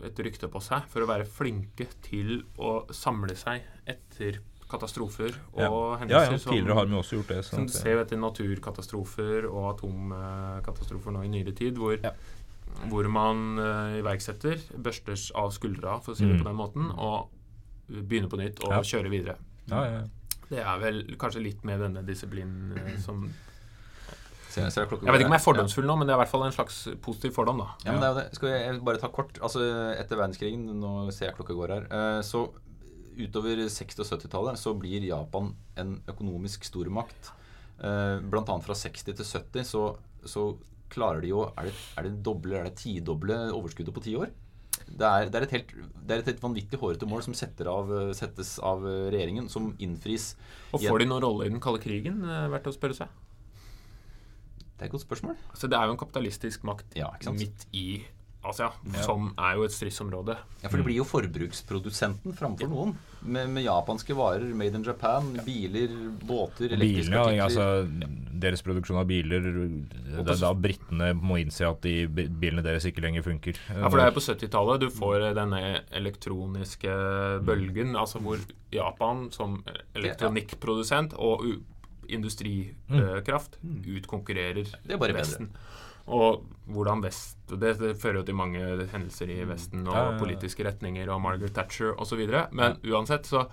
[0.03, 5.61] et rykte på seg for å være flinke til å samle seg etter katastrofer og
[5.61, 5.69] Ja.
[6.01, 6.31] hendelser.
[6.33, 7.45] Ja, ja, tidligere har vi også gjort det.
[7.45, 12.11] som sånn du at- ser etter naturkatastrofer og atomkatastrofer nå i nyere tid, hvor, Ja.
[12.89, 16.43] Hvor man uh, iverksetter, børster av skuldra, for å si det Mm.
[16.43, 17.29] på den måten, og
[17.89, 18.79] begynner på nytt og Ja.
[18.81, 19.35] kjører videre.
[19.69, 20.03] Ja, ja, ja.
[20.49, 23.29] Det er vel kanskje litt med denne disiplinen uh, som
[24.53, 26.29] ser klokka Jeg vet ikke om jeg er fordomsfull nå, men det er i hvert
[26.29, 27.69] fall en slags positiv fordom, da.
[27.85, 28.35] Ja, men det er jo det.
[28.37, 29.39] Skal jeg, jeg bare ta kort.
[29.41, 29.63] Altså,
[29.97, 32.43] Etter verdenskrigen, nå ser jeg klokka går her, eh, så
[33.17, 37.31] utover 60- og 70-tallet så blir Japan en økonomisk stormakt
[37.83, 40.43] Eh, blant annet fra 60 til 70 så, så
[40.93, 44.31] klarer de jo Er det, er det doble, det tidoble overskuddet på ti år?
[44.93, 45.71] Det er, det, er helt,
[46.05, 47.35] det er et helt vanvittig hårete mål som
[47.71, 48.81] av, settes av
[49.13, 50.33] regjeringen, som innfris.
[50.75, 52.19] Og får de noen rolle i den kalde krigen?
[52.25, 53.13] eh, Verdt å spørre seg.
[54.73, 55.37] Det er et godt spørsmål.
[55.57, 58.03] Så det er jo en kapitalistisk makt Ja, midt i
[58.43, 58.67] Asia,
[59.05, 60.33] som er jo et stridsområde.
[60.63, 62.93] Ja, For det blir jo forbruksprodusenten framfor noen.
[63.23, 65.93] Med, med japanske varer, made in Japan, biler,
[66.27, 67.87] båter, elektriske Bilene, ja, altså
[68.43, 73.05] Deres produksjon av biler Det er da britene må innse at de bilene deres ikke
[73.05, 73.55] lenger funker.
[73.71, 75.61] Ja, for det er på 70-tallet du får denne
[75.95, 76.97] elektroniske
[77.47, 78.43] bølgen, altså hvor
[78.75, 79.61] Japan som
[79.95, 81.61] elektronikkprodusent og u-
[82.11, 85.47] industrikraft utkonkurrerer Det er bare bedre.
[86.11, 86.43] Og
[86.73, 88.59] hvordan Vest det, det fører jo til mange
[88.91, 90.19] hendelser i Vesten og Ja, ja, ja.
[90.19, 92.23] politiske retninger og Margaret Thatcher osv.
[92.51, 93.45] Men uansett så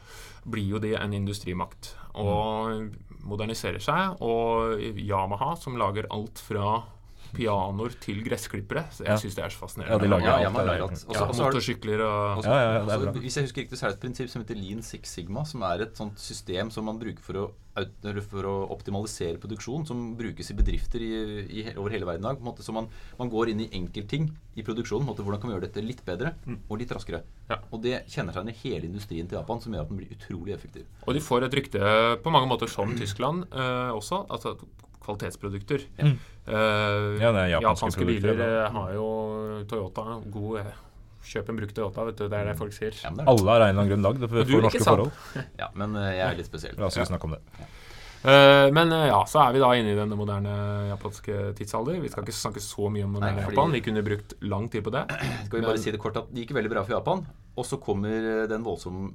[0.48, 2.90] blir jo de en industrimakt og
[3.26, 4.22] moderniserer seg.
[4.24, 6.80] Og Yamaha, som lager alt fra
[7.33, 9.14] pianoer til gressklippere så Ja.
[9.16, 9.93] Jeg syns det er så fascinerende.
[9.93, 10.43] Ja, de lager Ja, alt.
[10.43, 10.93] ja, man det lager alt.
[10.93, 13.20] Også- Ja, også motorsykler og Også- Ja, ja, ja, det er også.
[13.20, 15.62] Hvis jeg husker riktig, så er det et prinsipp som heter Lean Six Sigma, som
[15.62, 17.51] er et sånt system som man bruker for å,
[18.28, 21.12] for å optimalisere produksjon, som brukes i bedrifter i,
[21.62, 22.37] i, over hele verden i dag.
[22.37, 25.07] På en måte, så man, man går inn i enkeltting i produksjonen.
[25.07, 26.35] På en måte, hvordan kan vi gjøre dette litt bedre
[26.68, 27.22] og litt raskere?
[27.49, 27.57] Ja.
[27.72, 30.85] Og det kjennetegner hele industrien til Japan, som gjør at den blir utrolig effektiv.
[31.07, 34.26] Og de får et rykte på mange måter som Tyskland eh, også.
[34.28, 34.57] Altså
[35.11, 35.85] kvalitetsprodukter.
[36.01, 36.15] Mm.
[36.47, 38.47] Uh, Ja, det er japanske japanske biler da.
[38.67, 39.09] eh, har jo
[39.69, 40.71] Toyota god eh,
[41.31, 42.29] Kjøp en brukt Toyota, vet du.
[42.33, 42.95] Det er det folk sier.
[43.05, 45.11] Ja, det er, Alle har en eller annen grunn lagd for, for norske forhold.
[45.63, 46.79] ja, men jeg er litt spesiell.
[46.81, 47.43] La oss ikke snakke om det.
[48.21, 50.55] Uh, men uh, ja, så er vi da inne i den moderne
[50.91, 52.01] japanske tidsalder.
[52.01, 53.73] Vi skal ikke snakke så mye om Nei, Japan.
[53.77, 55.07] Vi kunne brukt lang tid på det.
[55.13, 57.27] Skal vi Men- bare si det kort at det gikk veldig bra for Japan.
[57.57, 59.13] Og så kommer den voldsomme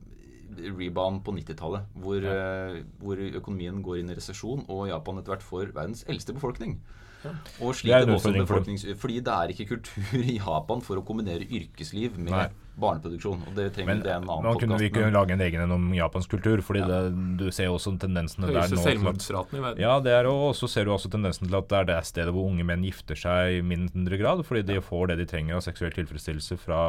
[0.79, 5.45] rebound på 90-tallet, hvor, eh, hvor økonomien går inn i resesjon, og Japan etter hvert
[5.45, 6.79] får verdens eldste befolkning.
[7.63, 8.85] Og er sliter også for befolknings...
[9.01, 12.45] Fordi det er ikke kultur i Japan for å kombinere yrkesliv med Nei.
[12.81, 13.45] barneproduksjon.
[13.49, 15.65] Og det trenger Men det en annen man kunne vi ikke men- lage en egen
[15.65, 17.01] en om japansk kultur, fordi det,
[17.41, 18.81] du ser jo også tendensene der nå.
[18.83, 19.85] selvmordsraten i verden.
[19.85, 22.33] Ja, det er og så ser du også tendensen til at det er det stedet
[22.35, 25.65] hvor unge menn gifter seg i mindre grad, fordi de får det de trenger av
[25.65, 26.81] seksuell tilfredsstillelse fra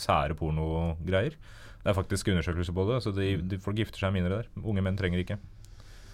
[0.00, 1.38] sære pornogreier.
[1.84, 4.46] Det er faktisk undersøkelser på det, så de, de, folk gifter seg mindre der.
[4.64, 5.36] Unge menn trenger ikke.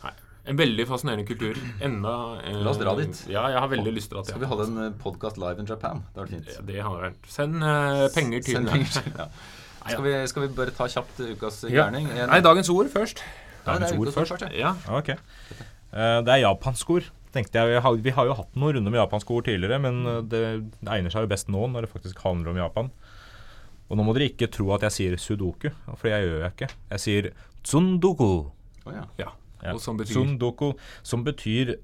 [0.03, 0.11] Nei.
[0.51, 1.61] En veldig fascinerende kultur.
[1.87, 3.21] Enda eh, La oss dra dit.
[3.31, 6.03] Ja, jeg har veldig lyst til at Skal vi holde en podkast live in Japan?
[6.11, 7.31] Det hadde vært Ja, det har vært.
[7.31, 8.99] Send eh, penger til Send penger.
[9.15, 9.29] ja.
[9.93, 12.11] skal, vi, skal vi bare ta kjapt ukas gjerning?
[12.19, 12.27] Ja.
[12.33, 13.23] Nei, dagens ord først.
[13.69, 14.43] Dagens ord først.
[14.51, 14.75] ja.
[14.75, 14.99] Ja.
[14.99, 15.15] Ok.
[15.91, 17.07] Uh, det er japansk ord.
[17.31, 20.03] Tenkte jeg, vi har, vi har jo hatt noen runder med japanske ord tidligere, men
[20.03, 20.43] eh, det,
[20.81, 22.91] det egner seg jo best nå når det faktisk handler om Japan.
[23.91, 25.69] Og nå må dere ikke tro at jeg sier sudoku,
[25.99, 26.69] for jeg gjør jeg ikke.
[26.95, 27.31] Jeg sier
[27.67, 28.31] tsundoku.
[28.87, 29.05] Oh, ja.
[29.19, 29.31] ja.
[29.61, 29.75] Ja.
[29.75, 30.71] Og som betyr Tsundoku,
[31.05, 31.75] som betyr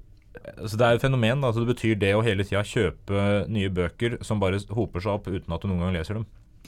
[0.57, 1.41] altså Det er et fenomen.
[1.41, 5.11] da, altså Det betyr det å hele tida kjøpe nye bøker som bare hoper seg
[5.13, 6.25] opp uten at du noen gang leser dem.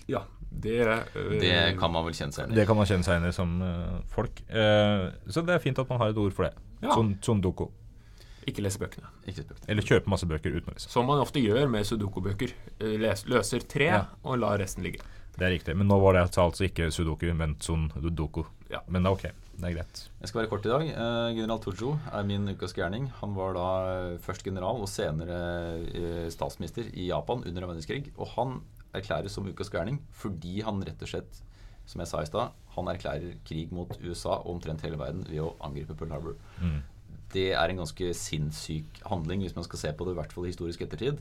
[0.09, 0.21] Ja.
[0.49, 2.59] Det, øh, Det kan man vel kjenne seg igjen i.
[2.59, 4.41] Det kan man kjenne seg igjen i som øh, folk.
[4.49, 6.53] Uh, så det er fint at man har et ord for det.
[6.81, 6.95] Ja.
[7.21, 7.67] Tsundoku.
[8.49, 9.09] Ikke lese bøkene.
[9.29, 9.67] Ikke bøkene.
[9.69, 10.89] Eller kjøpe masse bøker uten å lese.
[10.89, 12.53] Som man ofte gjør med sudoku-bøker.
[12.81, 12.97] Eh,
[13.29, 14.01] Løser tre Ja.
[14.23, 15.05] og lar resten ligge.
[15.37, 15.75] Det er riktig.
[15.77, 18.43] Men nå var det altså ikke sudoku, men sundoku.
[18.69, 18.81] Ja.
[18.87, 19.45] Men det er ok.
[19.59, 20.01] Det er greit.
[20.21, 20.85] Jeg skal være kort i dag.
[20.87, 23.09] Eh, general Tojo er min ukas gærning.
[23.19, 25.39] Han var da eh, først general og senere
[25.91, 28.13] eh, statsminister i Japan under en verdenskrig.
[28.15, 28.61] Og han
[28.95, 31.41] erklæres som ukas gærning fordi han rett og slett,
[31.89, 35.43] som jeg sa i stad, han erklærer krig mot USA og omtrent hele verden ved
[35.43, 36.39] å angripe Pearl Harbor.
[36.61, 36.79] Mm.
[37.33, 40.47] Det er en ganske sinnssyk handling hvis man skal se på det, i hvert fall
[40.47, 41.19] i historisk ettertid.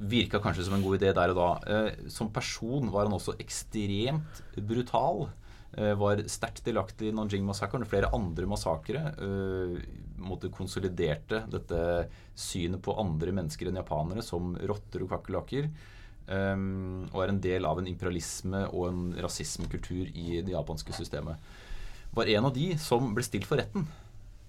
[0.00, 1.50] Virka kanskje som en god idé der og da.
[1.66, 5.28] Eh, Som person var han også ekstremt brutal.
[5.76, 9.14] Eh, Var sterkt delaktig i Nanjing-massakren og flere andre massakre.
[9.18, 9.80] eh,
[10.20, 15.70] måtte konsoliderte dette synet på andre mennesker enn japanere som rotter og kakerlakker.
[16.30, 21.40] Og er en del av en imperialisme og en rasismekultur i det japanske systemet.
[22.14, 23.88] Var en av de som ble stilt for retten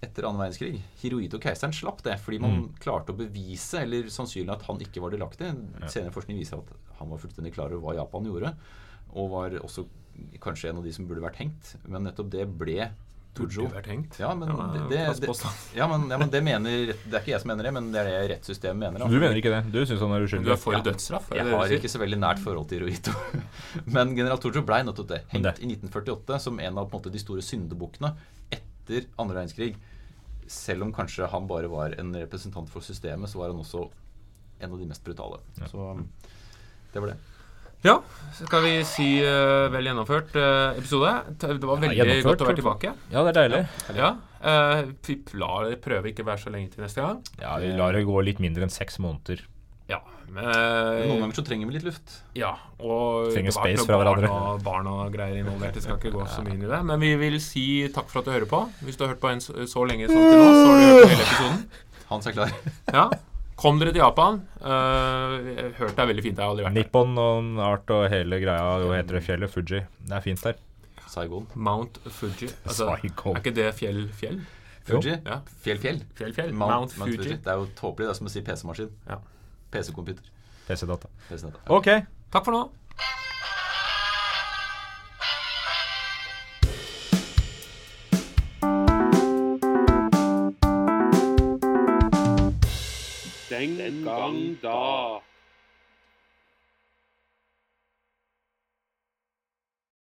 [0.01, 0.79] etter annen verdenskrig.
[1.03, 5.13] Hirohito keiseren slapp det fordi man klarte å bevise, eller sannsynlig at han ikke var
[5.13, 5.51] delaktig.
[5.87, 8.55] Senere forskning viser at han var fullstendig klar over hva Japan gjorde,
[9.13, 9.85] og var også
[10.41, 11.75] kanskje en av de som burde vært hengt.
[11.87, 12.89] Men nettopp det ble
[13.31, 13.61] Tojo.
[13.63, 14.17] Burde vært hengt.
[14.19, 17.31] Ja, men Ja, det, det, det, ja, men, ja, men det mener Det er ikke
[17.31, 18.99] jeg som mener det, men det er det rettssystemet mener.
[18.99, 19.07] da.
[19.07, 19.61] Du mener ikke det?
[19.71, 20.49] Du syns han er uskyldig?
[20.49, 20.81] Du er for Ja.
[20.83, 21.29] dødsstraff?
[21.31, 23.13] Jeg har ikke så veldig nært forhold til Hirohito.
[23.95, 25.21] Men general Tojo ble nettopp det.
[25.31, 28.11] Hengt det- i 1948 som en av på en måte, de store syndebukkene
[28.51, 29.77] etter andre verdenskrig.
[30.51, 33.85] Selv om kanskje han bare var en representant for systemet, så var han også
[34.61, 35.39] en av de mest brutale.
[35.71, 35.93] Så
[36.93, 37.19] det var det.
[37.81, 37.95] Ja,
[38.37, 41.15] så skal vi si uh, vel gjennomført uh, episode.
[41.41, 42.91] Det var veldig ja, godt å være tilbake.
[43.09, 43.63] Ja, det er deilig.
[43.97, 47.19] Ja, Uh, vi lar det prøve ikke være så lenge til neste gang.
[47.37, 49.43] Ja, Vi lar det gå litt mindre enn seks måneder.
[50.31, 52.13] Ja, men, Noen ganger så trenger vi litt luft.
[52.39, 54.29] ja, og Trenger space fra hverandre.
[54.29, 55.75] barn barn og greier involvert.
[55.75, 56.79] Det skal ikke gå så mye inn i det.
[56.87, 58.61] Men vi vil si takk for at du hører på.
[58.85, 60.85] Hvis du har hørt på en så, så lenge som til nå, så har du
[60.87, 61.67] hørt på hele episoden.
[62.11, 62.55] Hans er klar.
[62.97, 63.09] Ja,
[63.61, 64.39] Kom dere til Japan.
[64.57, 65.35] Uh,
[65.77, 66.39] hørt det er veldig fint.
[66.39, 66.85] Jeg har aldri vært der.
[66.87, 69.51] Nippon og Art og hele greia, hva heter det fjellet?
[69.53, 69.83] Fuji.
[70.07, 70.57] Det er fint der.
[71.11, 71.45] Saigon.
[71.53, 72.47] Mount Fuji.
[72.65, 73.35] Altså, Saigon.
[73.35, 74.39] er ikke det fjell, fjell?
[74.87, 75.13] Fuji.
[75.27, 75.37] Ja.
[75.61, 76.01] Fjell, fjell.
[76.17, 76.53] Fjell, fjell.
[76.55, 77.19] Mount, Mount, Mount Fuji.
[77.21, 77.37] Fuji.
[77.43, 78.07] Det er jo tåpelig.
[78.07, 78.89] Det er som å si PC-maskin.
[79.11, 79.19] Ja.
[79.71, 80.23] PC-computer.
[80.67, 81.07] PC-data.
[81.29, 81.57] PC-nett.
[81.67, 81.87] Ok.
[82.31, 82.69] Takk for nå.
[93.49, 95.30] Den gang da.